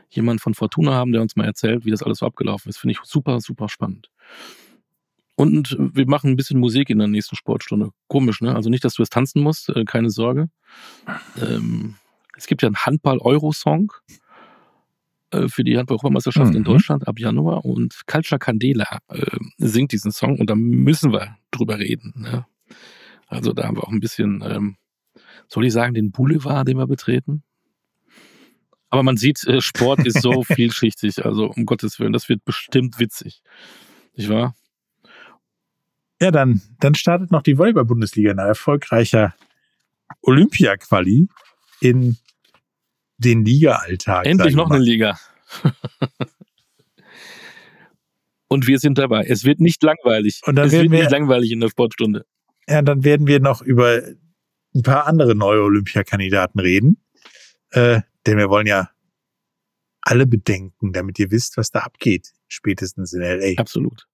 [0.09, 2.77] jemand von Fortuna haben, der uns mal erzählt, wie das alles so abgelaufen ist.
[2.77, 4.11] Finde ich super, super spannend.
[5.37, 7.91] Und wir machen ein bisschen Musik in der nächsten Sportstunde.
[8.07, 8.55] Komisch, ne?
[8.55, 10.49] Also nicht, dass du es tanzen musst, äh, keine Sorge.
[11.39, 11.93] Ähm,
[12.35, 13.93] es gibt ja einen Handball-Euro-Song
[15.29, 16.65] äh, für die Handball-Europameisterschaft in Mhm.
[16.65, 21.77] Deutschland ab Januar und Culture Candela äh, singt diesen Song und da müssen wir drüber
[21.77, 22.13] reden.
[22.17, 22.47] Ne?
[23.27, 24.77] Also da haben wir auch ein bisschen, ähm,
[25.47, 27.43] soll ich sagen, den Boulevard, den wir betreten?
[28.89, 32.97] Aber man sieht, äh, Sport ist so vielschichtig, also um Gottes Willen, das wird bestimmt
[32.97, 33.43] witzig.
[34.15, 34.55] Nicht wahr?
[36.21, 39.35] Ja, dann, dann startet noch die Volleyball-Bundesliga, ein erfolgreicher
[40.21, 41.27] Olympia-Quali
[41.81, 42.17] in
[43.17, 44.25] den Liga-Alltag.
[44.25, 44.75] Endlich noch mal.
[44.75, 45.17] eine Liga.
[48.47, 49.25] Und wir sind dabei.
[49.25, 50.41] Es wird nicht langweilig.
[50.45, 52.25] Und dann es werden wird nicht wir- langweilig in der Sportstunde.
[52.67, 54.01] Ja, dann werden wir noch über
[54.75, 56.97] ein paar andere neue Olympiakandidaten reden.
[57.71, 58.89] Äh, denn wir wollen ja
[60.01, 62.33] alle bedenken, damit ihr wisst, was da abgeht.
[62.47, 63.59] Spätestens in L.A.
[63.59, 64.07] Absolut.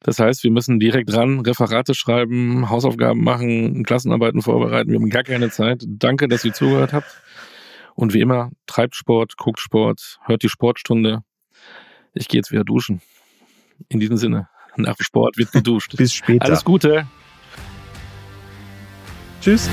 [0.00, 4.90] Das heißt, wir müssen direkt ran, Referate schreiben, Hausaufgaben machen, Klassenarbeiten vorbereiten.
[4.90, 5.84] Wir haben gar keine Zeit.
[5.86, 7.06] Danke, dass ihr zugehört habt.
[7.94, 11.22] Und wie immer, treibt Sport, guckt Sport, hört die Sportstunde.
[12.14, 13.00] Ich gehe jetzt wieder duschen.
[13.88, 15.96] In diesem Sinne, nach Sport wird geduscht.
[15.96, 16.44] Bis später.
[16.44, 17.06] Alles Gute.
[19.40, 19.68] Tschüss.